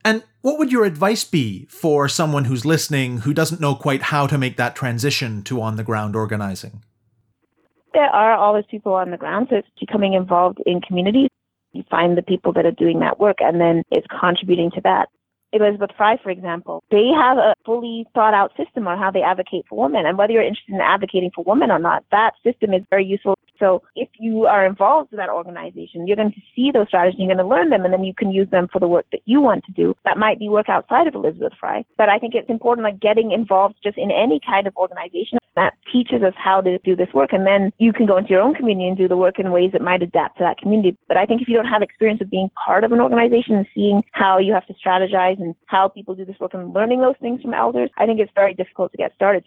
And 0.05 0.23
what 0.43 0.59
would 0.59 0.71
your 0.71 0.85
advice 0.85 1.25
be 1.25 1.65
for 1.71 2.11
someone 2.11 2.45
who's 2.45 2.67
listening 2.67 3.21
who 3.21 3.33
doesn't 3.33 3.61
know 3.61 3.75
quite 3.75 4.03
how 4.03 4.27
to 4.27 4.37
make 4.37 4.59
that 4.59 4.77
transition 4.77 5.43
to 5.45 5.63
on 5.63 5.77
the 5.77 5.83
ground 5.83 6.15
organizing? 6.15 6.85
There 7.97 8.11
are 8.11 8.37
always 8.37 8.65
people 8.71 8.93
on 8.93 9.11
the 9.11 9.17
ground, 9.17 9.47
so 9.49 9.57
it's 9.57 9.69
becoming 9.81 10.13
involved 10.13 10.59
in 10.67 10.83
communities. 10.83 11.31
You 11.73 11.83
find 11.91 12.17
the 12.17 12.23
people 12.23 12.53
that 12.53 12.67
are 12.67 12.71
doing 12.71 13.01
that 13.01 13.19
work, 13.19 13.37
and 13.41 13.59
then 13.59 13.83
it's 13.91 14.07
contributing 14.21 14.71
to 14.73 14.83
that. 14.83 15.09
Elizabeth 15.53 15.91
Fry, 15.97 16.19
for 16.23 16.29
example, 16.29 16.83
they 16.91 17.09
have 17.17 17.39
a 17.39 17.55
fully 17.65 18.05
thought 18.13 18.35
out 18.35 18.53
system 18.57 18.87
on 18.87 18.99
how 18.99 19.11
they 19.11 19.23
advocate 19.23 19.65
for 19.69 19.79
women. 19.79 20.05
And 20.05 20.19
whether 20.19 20.33
you're 20.33 20.43
interested 20.43 20.75
in 20.75 20.81
advocating 20.83 21.31
for 21.35 21.45
women 21.45 21.71
or 21.71 21.79
not, 21.79 22.05
that 22.11 22.33
system 22.45 22.75
is 22.75 22.83
very 22.91 23.07
useful. 23.07 23.36
So 23.59 23.83
if 23.95 24.09
you 24.19 24.47
are 24.47 24.67
involved 24.67 25.13
in 25.13 25.19
that 25.19 25.29
organization, 25.29 26.07
you're 26.07 26.17
going 26.17 26.33
to 26.33 26.41
see 26.55 26.71
those 26.71 26.89
strategies, 26.89 27.19
you're 27.19 27.35
going 27.35 27.39
to 27.39 27.47
learn 27.47 27.71
them, 27.71 27.85
and 27.85 27.93
then 27.93 28.05
you 28.05 28.15
can 28.15 28.31
use 28.31 28.49
them 28.51 28.69
for 28.73 28.81
the 28.81 28.89
work 28.89 29.07
that 29.13 29.23
you 29.25 29.41
want 29.41 29.65
to 29.65 29.73
do. 29.73 29.95
That 30.05 30.19
might 30.19 30.39
be 30.39 30.49
work 30.49 30.69
outside 30.69 31.07
of 31.07 31.15
Elizabeth 31.15 31.53
Fry. 31.59 31.85
But 31.97 32.09
I 32.09 32.19
think 32.19 32.35
it's 32.35 32.51
important, 32.51 32.85
like 32.85 33.01
getting 33.01 33.33
involved 33.33 33.77
just 33.83 33.99
in 33.99 34.11
any 34.11 34.41
kind 34.45 34.67
of 34.67 34.77
organization 34.77 35.39
that 35.57 35.75
teaches 35.91 36.23
us 36.23 36.35
how 36.37 36.61
to 36.61 36.79
do 36.79 36.95
this 36.95 37.09
work. 37.15 37.33
And 37.33 37.47
then 37.47 37.73
you 37.79 37.93
can 37.93 38.07
go 38.07 38.19
into 38.19 38.31
your 38.31 38.43
own 38.43 38.55
community 38.55 38.89
and 38.89 38.97
do 38.97 39.09
the 39.09 39.17
work 39.17 39.39
in 39.39 39.51
ways 39.51 39.73
that 39.73 39.81
might 39.81 40.03
adapt 40.03 40.39
to 40.39 40.45
that 40.45 40.59
community. 40.59 40.97
But 41.09 41.17
I 41.17 41.25
think 41.25 41.41
if 41.41 41.49
you 41.49 41.57
don't 41.57 41.67
have 41.67 41.83
experience 41.83 42.21
of 42.21 42.31
being 42.31 42.51
part 42.63 42.85
of 42.85 42.93
an 42.93 43.01
organization 43.01 43.57
and 43.57 43.67
seeing 43.75 44.03
how 44.13 44.39
you 44.39 44.53
have 44.53 44.67
to 44.67 44.75
strategize 44.75 45.41
and 45.41 45.55
how 45.67 45.89
people 45.89 46.15
do 46.15 46.25
this 46.25 46.39
work 46.39 46.55
and 46.55 46.75
learning 46.75 47.01
those 47.01 47.17
things 47.21 47.41
from 47.41 47.55
elders, 47.55 47.91
I 47.97 48.07
think 48.07 48.21
it's 48.21 48.33
very 48.35 48.55
difficult 48.55 48.93
to 48.93 48.99
get 48.99 49.15
started. 49.15 49.45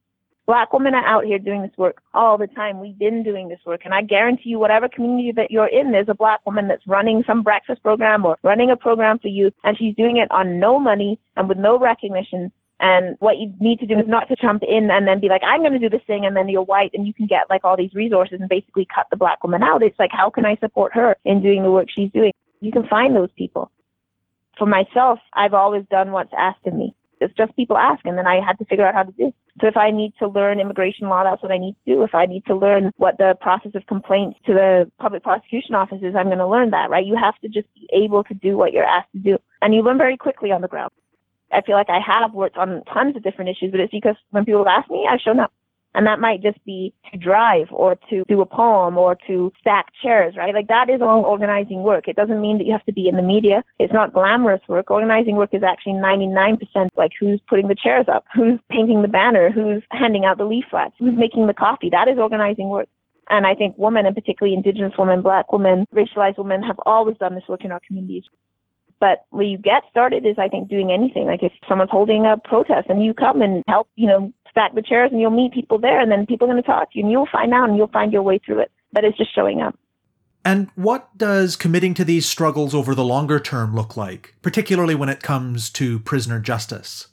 Black 0.50 0.74
women 0.74 0.96
are 0.96 1.06
out 1.06 1.26
here 1.26 1.38
doing 1.38 1.62
this 1.62 1.78
work 1.78 2.02
all 2.16 2.36
the 2.36 2.48
time. 2.48 2.80
We've 2.80 2.98
been 2.98 3.22
doing 3.22 3.50
this 3.50 3.60
work. 3.68 3.82
And 3.86 3.94
I 3.94 4.02
guarantee 4.02 4.50
you, 4.50 4.58
whatever 4.58 4.90
community 4.90 5.32
that 5.34 5.52
you're 5.52 5.68
in, 5.68 5.92
there's 5.92 6.10
a 6.10 6.16
black 6.16 6.44
woman 6.44 6.68
that's 6.68 6.88
running 6.88 7.24
some 7.28 7.44
breakfast 7.44 7.84
program 7.84 8.26
or 8.26 8.36
running 8.42 8.72
a 8.72 8.76
program 8.76 9.20
for 9.20 9.28
youth. 9.28 9.54
And 9.64 9.78
she's 9.78 9.94
doing 9.96 10.18
it 10.18 10.32
on 10.32 10.60
no 10.60 10.80
money 10.80 11.20
and 11.38 11.48
with 11.48 11.60
no 11.60 11.78
recognition 11.78 12.52
And 12.80 13.18
what 13.20 13.38
you 13.38 13.54
need 13.60 13.80
to 13.80 13.86
do 13.86 14.00
is 14.00 14.08
not 14.08 14.30
to 14.30 14.36
jump 14.38 14.64
in 14.64 14.90
and 14.90 15.08
then 15.08 15.20
be 15.20 15.28
like, 15.28 15.42
I'm 15.44 15.62
going 15.62 15.74
to 15.74 15.80
do 15.80 15.90
this 15.90 16.06
thing, 16.08 16.26
and 16.26 16.36
then 16.36 16.48
you're 16.48 16.64
white 16.64 16.92
and 16.94 17.06
you 17.06 17.14
can 17.14 17.28
get 17.28 17.50
like 17.50 17.66
all 17.66 17.76
these 17.76 17.94
resources 17.94 18.40
and 18.40 18.48
basically 18.48 18.88
cut 18.94 19.08
the 19.10 19.18
black 19.18 19.44
woman 19.44 19.64
out. 19.64 19.84
It's 19.84 20.00
like, 20.00 20.12
how 20.14 20.30
can 20.30 20.46
I 20.46 20.56
support 20.58 20.94
her 20.94 21.18
in 21.26 21.42
doing 21.42 21.64
the 21.64 21.72
work 21.72 21.88
she's 21.94 22.12
doing? 22.12 22.32
You 22.62 22.72
can 22.72 22.88
find 22.88 23.16
those 23.16 23.30
people. 23.38 23.72
For 24.58 24.66
myself, 24.66 25.20
I've 25.34 25.54
always 25.54 25.84
done 25.90 26.12
what's 26.12 26.32
asked 26.38 26.68
of 26.68 26.74
me. 26.74 26.96
It's 27.20 27.34
just 27.36 27.56
people 27.56 27.78
ask, 27.78 28.06
and 28.06 28.18
then 28.18 28.28
I 28.28 28.40
had 28.46 28.58
to 28.60 28.66
figure 28.66 28.86
out 28.86 28.96
how 28.96 29.04
to 29.04 29.12
do. 29.12 29.34
So 29.60 29.68
if 29.68 29.76
I 29.76 29.92
need 29.92 30.14
to 30.20 30.28
learn 30.28 30.60
immigration 30.60 31.10
law, 31.10 31.24
that's 31.24 31.44
what 31.44 31.52
I 31.52 31.58
need 31.58 31.76
to 31.86 31.96
do. 31.96 32.04
If 32.04 32.16
I 32.16 32.26
need 32.26 32.46
to 32.46 32.56
learn 32.56 32.92
what 32.98 33.18
the 33.18 33.36
process 33.42 33.74
of 33.76 33.86
complaints 33.88 34.40
to 34.46 34.54
the 34.54 34.92
public 35.00 35.24
prosecution 35.24 35.76
office 35.76 36.00
is, 36.02 36.16
I'm 36.16 36.28
going 36.28 36.38
to 36.38 36.48
learn 36.48 36.70
that, 36.72 36.90
right? 36.90 37.06
You 37.06 37.18
have 37.18 37.38
to 37.40 37.50
just 37.50 37.68
be 37.76 37.90
able 37.92 38.24
to 38.26 38.34
do 38.34 38.58
what 38.58 38.72
you're 38.72 38.86
asked 38.86 39.12
to 39.14 39.20
do. 39.20 39.38
And 39.62 39.74
you 39.76 39.82
learn 39.82 39.98
very 39.98 40.18
quickly 40.18 40.52
on 40.52 40.62
the 40.62 40.68
ground. 40.68 40.92
I 41.52 41.62
feel 41.62 41.76
like 41.76 41.90
I 41.90 42.00
have 42.00 42.34
worked 42.34 42.58
on 42.58 42.84
tons 42.94 43.16
of 43.16 43.24
different 43.24 43.50
issues, 43.50 43.72
but 43.72 43.80
it's 43.80 43.92
because 43.92 44.16
when 44.32 44.46
people 44.46 44.68
ask 44.68 44.90
me, 44.90 45.08
I've 45.10 45.20
shown 45.20 45.40
up. 45.40 45.52
And 45.96 46.06
that 46.06 46.20
might 46.20 46.44
just 46.44 46.64
be 46.66 46.94
to 47.12 47.18
drive 47.18 47.68
or 47.72 47.98
to 48.10 48.24
do 48.28 48.42
a 48.42 48.46
poem 48.46 48.98
or 48.98 49.18
to 49.28 49.52
stack 49.60 49.88
chairs, 50.04 50.36
right? 50.38 50.54
Like 50.54 50.68
that 50.68 50.90
is 50.90 51.02
all 51.02 51.24
organizing 51.24 51.82
work. 51.82 52.08
It 52.08 52.16
doesn't 52.16 52.40
mean 52.40 52.60
that 52.60 52.66
you 52.66 52.72
have 52.74 52.86
to 52.86 52.94
be 52.94 53.08
in 53.08 53.16
the 53.16 53.24
media. 53.24 53.64
It's 53.80 53.92
not 53.92 54.14
glamorous 54.14 54.62
work. 54.68 54.92
Organizing 54.92 55.36
work 55.36 55.50
is 55.52 55.64
actually 55.64 55.94
99% 55.94 56.60
like 56.96 57.12
who's 57.20 57.42
putting 57.50 57.68
the 57.68 57.76
chairs 57.76 58.06
up, 58.08 58.26
who's 58.36 58.60
painting 58.70 59.02
the 59.02 59.08
banner, 59.08 59.50
who's 59.50 59.82
handing 59.90 60.26
out 60.26 60.38
the 60.38 60.46
leaflets, 60.46 60.94
who's 61.00 61.18
making 61.18 61.48
the 61.48 61.54
coffee. 61.56 61.90
That 61.90 62.08
is 62.08 62.20
organizing 62.20 62.70
work. 62.70 62.88
And 63.32 63.46
I 63.46 63.56
think 63.56 63.76
women, 63.78 64.06
and 64.06 64.16
particularly 64.16 64.56
Indigenous 64.56 64.94
women, 64.98 65.22
Black 65.22 65.52
women, 65.52 65.86
racialized 65.94 66.38
women, 66.38 66.64
have 66.64 66.80
always 66.86 67.18
done 67.18 67.36
this 67.36 67.48
work 67.48 67.64
in 67.64 67.72
our 67.72 67.82
communities. 67.86 68.24
But 69.00 69.26
where 69.30 69.46
you 69.46 69.58
get 69.58 69.84
started 69.90 70.26
is, 70.26 70.38
I 70.38 70.50
think, 70.50 70.68
doing 70.68 70.92
anything. 70.92 71.26
Like 71.26 71.42
if 71.42 71.54
someone's 71.68 71.92
holding 71.92 72.26
a 72.26 72.38
protest 72.38 72.90
and 72.90 73.04
you 73.04 73.14
come 73.14 73.42
and 73.42 73.64
help, 73.68 73.88
you 73.96 74.08
know, 74.08 74.34
stack 74.60 74.76
the 74.76 74.82
chairs 74.82 75.12
and 75.12 75.22
you'll 75.22 75.32
meet 75.32 75.54
people 75.54 75.80
there 75.80 76.00
and 76.00 76.12
then 76.12 76.26
people 76.26 76.46
are 76.48 76.52
going 76.52 76.62
to 76.62 76.68
talk 76.68 76.92
to 76.92 76.98
you 77.00 77.04
and 77.04 77.12
you'll 77.12 77.28
find 77.32 77.54
out 77.54 77.70
and 77.70 77.78
you'll 77.78 77.88
find 77.88 78.12
your 78.12 78.22
way 78.22 78.40
through 78.46 78.60
it. 78.60 78.72
But 78.92 79.06
it's 79.06 79.18
just 79.18 79.34
showing 79.34 79.62
up. 79.62 79.76
And 80.44 80.70
what 80.76 81.18
does 81.18 81.56
committing 81.56 81.94
to 81.96 82.06
these 82.06 82.26
struggles 82.26 82.74
over 82.74 82.96
the 82.96 83.04
longer 83.04 83.40
term 83.40 83.76
look 83.76 83.96
like, 83.96 84.36
particularly 84.42 84.96
when 84.96 85.10
it 85.10 85.22
comes 85.22 85.70
to 85.72 86.00
prisoner 86.00 86.40
justice? 86.40 87.08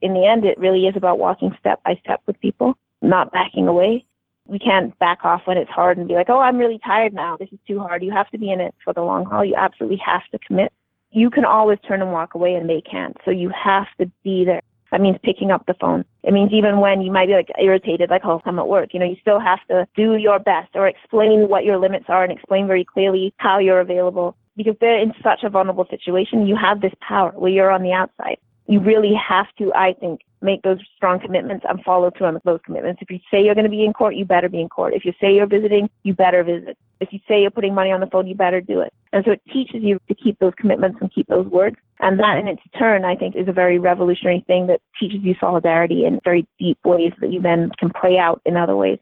In 0.00 0.14
the 0.14 0.26
end, 0.26 0.44
it 0.44 0.58
really 0.58 0.86
is 0.86 0.96
about 0.96 1.18
walking 1.18 1.54
step 1.60 1.82
by 1.84 1.98
step 2.02 2.22
with 2.26 2.40
people, 2.40 2.76
not 3.02 3.32
backing 3.32 3.68
away. 3.68 4.04
We 4.46 4.58
can't 4.58 4.98
back 4.98 5.24
off 5.24 5.42
when 5.44 5.56
it's 5.56 5.70
hard 5.70 5.98
and 5.98 6.08
be 6.08 6.14
like, 6.14 6.28
oh, 6.28 6.40
I'm 6.40 6.58
really 6.58 6.80
tired 6.84 7.12
now. 7.12 7.36
This 7.36 7.48
is 7.52 7.58
too 7.66 7.78
hard. 7.78 8.02
You 8.02 8.10
have 8.12 8.28
to 8.30 8.38
be 8.38 8.50
in 8.50 8.60
it 8.60 8.74
for 8.84 8.92
the 8.92 9.02
long 9.02 9.24
haul. 9.24 9.44
You 9.44 9.54
absolutely 9.56 10.00
have 10.04 10.22
to 10.32 10.38
commit. 10.38 10.72
You 11.10 11.30
can 11.30 11.44
always 11.44 11.78
turn 11.86 12.02
and 12.02 12.12
walk 12.12 12.34
away, 12.34 12.54
and 12.54 12.68
they 12.68 12.80
can't. 12.80 13.16
So 13.24 13.30
you 13.30 13.50
have 13.50 13.86
to 14.00 14.10
be 14.24 14.44
there. 14.44 14.62
That 14.92 15.00
means 15.00 15.16
picking 15.24 15.50
up 15.50 15.64
the 15.66 15.74
phone. 15.74 16.04
It 16.22 16.34
means 16.34 16.52
even 16.52 16.78
when 16.78 17.00
you 17.00 17.10
might 17.10 17.26
be 17.26 17.32
like 17.32 17.48
irritated, 17.58 18.10
like, 18.10 18.26
oh, 18.26 18.42
I'm 18.44 18.58
at 18.58 18.68
work, 18.68 18.92
you 18.92 19.00
know, 19.00 19.06
you 19.06 19.16
still 19.22 19.40
have 19.40 19.66
to 19.68 19.88
do 19.96 20.16
your 20.16 20.38
best 20.38 20.68
or 20.74 20.86
explain 20.86 21.48
what 21.48 21.64
your 21.64 21.78
limits 21.78 22.04
are 22.08 22.22
and 22.22 22.30
explain 22.30 22.66
very 22.66 22.84
clearly 22.84 23.32
how 23.38 23.58
you're 23.58 23.80
available. 23.80 24.36
Because 24.54 24.76
they're 24.80 25.00
in 25.00 25.14
such 25.22 25.44
a 25.44 25.48
vulnerable 25.48 25.86
situation, 25.88 26.46
you 26.46 26.56
have 26.56 26.82
this 26.82 26.92
power 27.00 27.30
where 27.30 27.50
you're 27.50 27.70
on 27.70 27.82
the 27.82 27.92
outside. 27.92 28.36
You 28.66 28.80
really 28.80 29.14
have 29.14 29.46
to, 29.58 29.72
I 29.74 29.94
think, 29.94 30.20
make 30.42 30.60
those 30.60 30.78
strong 30.94 31.20
commitments 31.20 31.64
and 31.66 31.82
follow 31.82 32.10
through 32.10 32.26
on 32.26 32.38
those 32.44 32.60
commitments. 32.62 33.00
If 33.00 33.10
you 33.10 33.18
say 33.30 33.42
you're 33.42 33.54
going 33.54 33.64
to 33.64 33.70
be 33.70 33.86
in 33.86 33.94
court, 33.94 34.14
you 34.14 34.26
better 34.26 34.50
be 34.50 34.60
in 34.60 34.68
court. 34.68 34.92
If 34.92 35.06
you 35.06 35.14
say 35.18 35.34
you're 35.34 35.46
visiting, 35.46 35.88
you 36.02 36.12
better 36.12 36.44
visit. 36.44 36.76
If 37.00 37.14
you 37.14 37.20
say 37.26 37.40
you're 37.40 37.50
putting 37.50 37.74
money 37.74 37.92
on 37.92 38.00
the 38.00 38.06
phone, 38.08 38.26
you 38.26 38.34
better 38.34 38.60
do 38.60 38.80
it. 38.80 38.92
And 39.12 39.24
so 39.24 39.32
it 39.32 39.42
teaches 39.52 39.82
you 39.82 40.00
to 40.08 40.14
keep 40.14 40.38
those 40.38 40.54
commitments 40.56 40.98
and 41.00 41.12
keep 41.12 41.26
those 41.28 41.46
words. 41.46 41.76
And 42.00 42.18
that 42.18 42.38
in 42.38 42.48
its 42.48 42.62
turn, 42.78 43.04
I 43.04 43.14
think, 43.14 43.36
is 43.36 43.46
a 43.46 43.52
very 43.52 43.78
revolutionary 43.78 44.42
thing 44.46 44.66
that 44.68 44.80
teaches 44.98 45.20
you 45.22 45.34
solidarity 45.38 46.04
in 46.06 46.20
very 46.24 46.46
deep 46.58 46.78
ways 46.84 47.12
that 47.20 47.32
you 47.32 47.40
then 47.40 47.70
can 47.78 47.90
play 47.90 48.18
out 48.18 48.40
in 48.46 48.56
other 48.56 48.76
ways. 48.76 48.98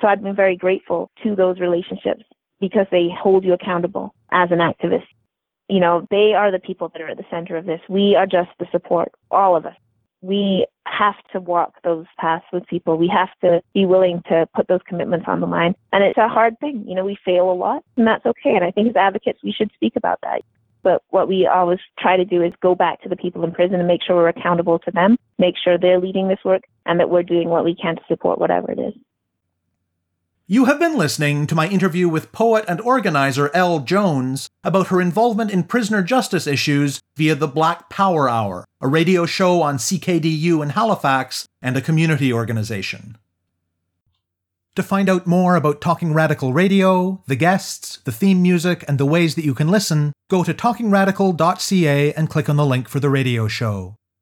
So 0.00 0.08
I've 0.08 0.22
been 0.22 0.34
very 0.34 0.56
grateful 0.56 1.10
to 1.22 1.36
those 1.36 1.60
relationships 1.60 2.24
because 2.60 2.86
they 2.90 3.08
hold 3.16 3.44
you 3.44 3.52
accountable 3.52 4.14
as 4.32 4.50
an 4.50 4.58
activist. 4.58 5.06
You 5.68 5.80
know, 5.80 6.06
they 6.10 6.34
are 6.34 6.50
the 6.50 6.58
people 6.58 6.88
that 6.88 7.00
are 7.00 7.08
at 7.08 7.16
the 7.16 7.24
center 7.30 7.56
of 7.56 7.64
this. 7.64 7.80
We 7.88 8.16
are 8.16 8.26
just 8.26 8.50
the 8.58 8.66
support, 8.72 9.12
all 9.30 9.56
of 9.56 9.64
us 9.64 9.76
we 10.22 10.66
have 10.86 11.16
to 11.32 11.40
walk 11.40 11.74
those 11.82 12.06
paths 12.18 12.44
with 12.52 12.66
people. 12.66 12.96
We 12.96 13.08
have 13.08 13.28
to 13.42 13.60
be 13.74 13.84
willing 13.84 14.22
to 14.28 14.48
put 14.54 14.68
those 14.68 14.80
commitments 14.86 15.26
on 15.28 15.40
the 15.40 15.46
line. 15.46 15.74
And 15.92 16.04
it's 16.04 16.18
a 16.18 16.28
hard 16.28 16.58
thing. 16.60 16.84
You 16.86 16.94
know, 16.94 17.04
we 17.04 17.18
fail 17.24 17.50
a 17.50 17.52
lot, 17.52 17.84
and 17.96 18.06
that's 18.06 18.24
okay. 18.24 18.54
And 18.54 18.64
I 18.64 18.70
think 18.70 18.88
as 18.88 18.96
advocates, 18.96 19.40
we 19.42 19.52
should 19.52 19.70
speak 19.74 19.94
about 19.96 20.20
that. 20.22 20.42
But 20.82 21.02
what 21.10 21.28
we 21.28 21.46
always 21.46 21.78
try 21.98 22.16
to 22.16 22.24
do 22.24 22.42
is 22.42 22.52
go 22.60 22.74
back 22.74 23.02
to 23.02 23.08
the 23.08 23.16
people 23.16 23.44
in 23.44 23.52
prison 23.52 23.78
and 23.78 23.86
make 23.86 24.02
sure 24.02 24.16
we're 24.16 24.28
accountable 24.28 24.78
to 24.80 24.90
them, 24.90 25.16
make 25.38 25.54
sure 25.62 25.78
they're 25.78 26.00
leading 26.00 26.28
this 26.28 26.40
work, 26.44 26.62
and 26.86 26.98
that 26.98 27.10
we're 27.10 27.22
doing 27.22 27.48
what 27.48 27.64
we 27.64 27.74
can 27.74 27.96
to 27.96 28.02
support 28.08 28.38
whatever 28.38 28.70
it 28.72 28.78
is. 28.78 28.94
You 30.52 30.66
have 30.66 30.78
been 30.78 30.98
listening 30.98 31.46
to 31.46 31.54
my 31.54 31.66
interview 31.66 32.10
with 32.10 32.30
poet 32.30 32.66
and 32.68 32.78
organizer 32.82 33.50
El 33.54 33.80
Jones 33.80 34.50
about 34.62 34.88
her 34.88 35.00
involvement 35.00 35.50
in 35.50 35.62
prisoner 35.62 36.02
justice 36.02 36.46
issues 36.46 37.00
via 37.16 37.34
the 37.34 37.48
Black 37.48 37.88
Power 37.88 38.28
Hour, 38.28 38.66
a 38.78 38.86
radio 38.86 39.24
show 39.24 39.62
on 39.62 39.78
CKDU 39.78 40.62
in 40.62 40.68
Halifax 40.68 41.48
and 41.62 41.74
a 41.74 41.80
community 41.80 42.30
organization. 42.30 43.16
To 44.76 44.82
find 44.82 45.08
out 45.08 45.26
more 45.26 45.56
about 45.56 45.80
Talking 45.80 46.12
Radical 46.12 46.52
Radio, 46.52 47.22
the 47.26 47.34
guests, 47.34 48.00
the 48.04 48.12
theme 48.12 48.42
music, 48.42 48.84
and 48.86 48.98
the 48.98 49.06
ways 49.06 49.36
that 49.36 49.46
you 49.46 49.54
can 49.54 49.68
listen, 49.68 50.12
go 50.28 50.44
to 50.44 50.52
talkingradical.ca 50.52 52.12
and 52.12 52.28
click 52.28 52.50
on 52.50 52.56
the 52.56 52.66
link 52.66 52.90
for 52.90 53.00
the 53.00 53.08
radio 53.08 53.48
show. 53.48 53.96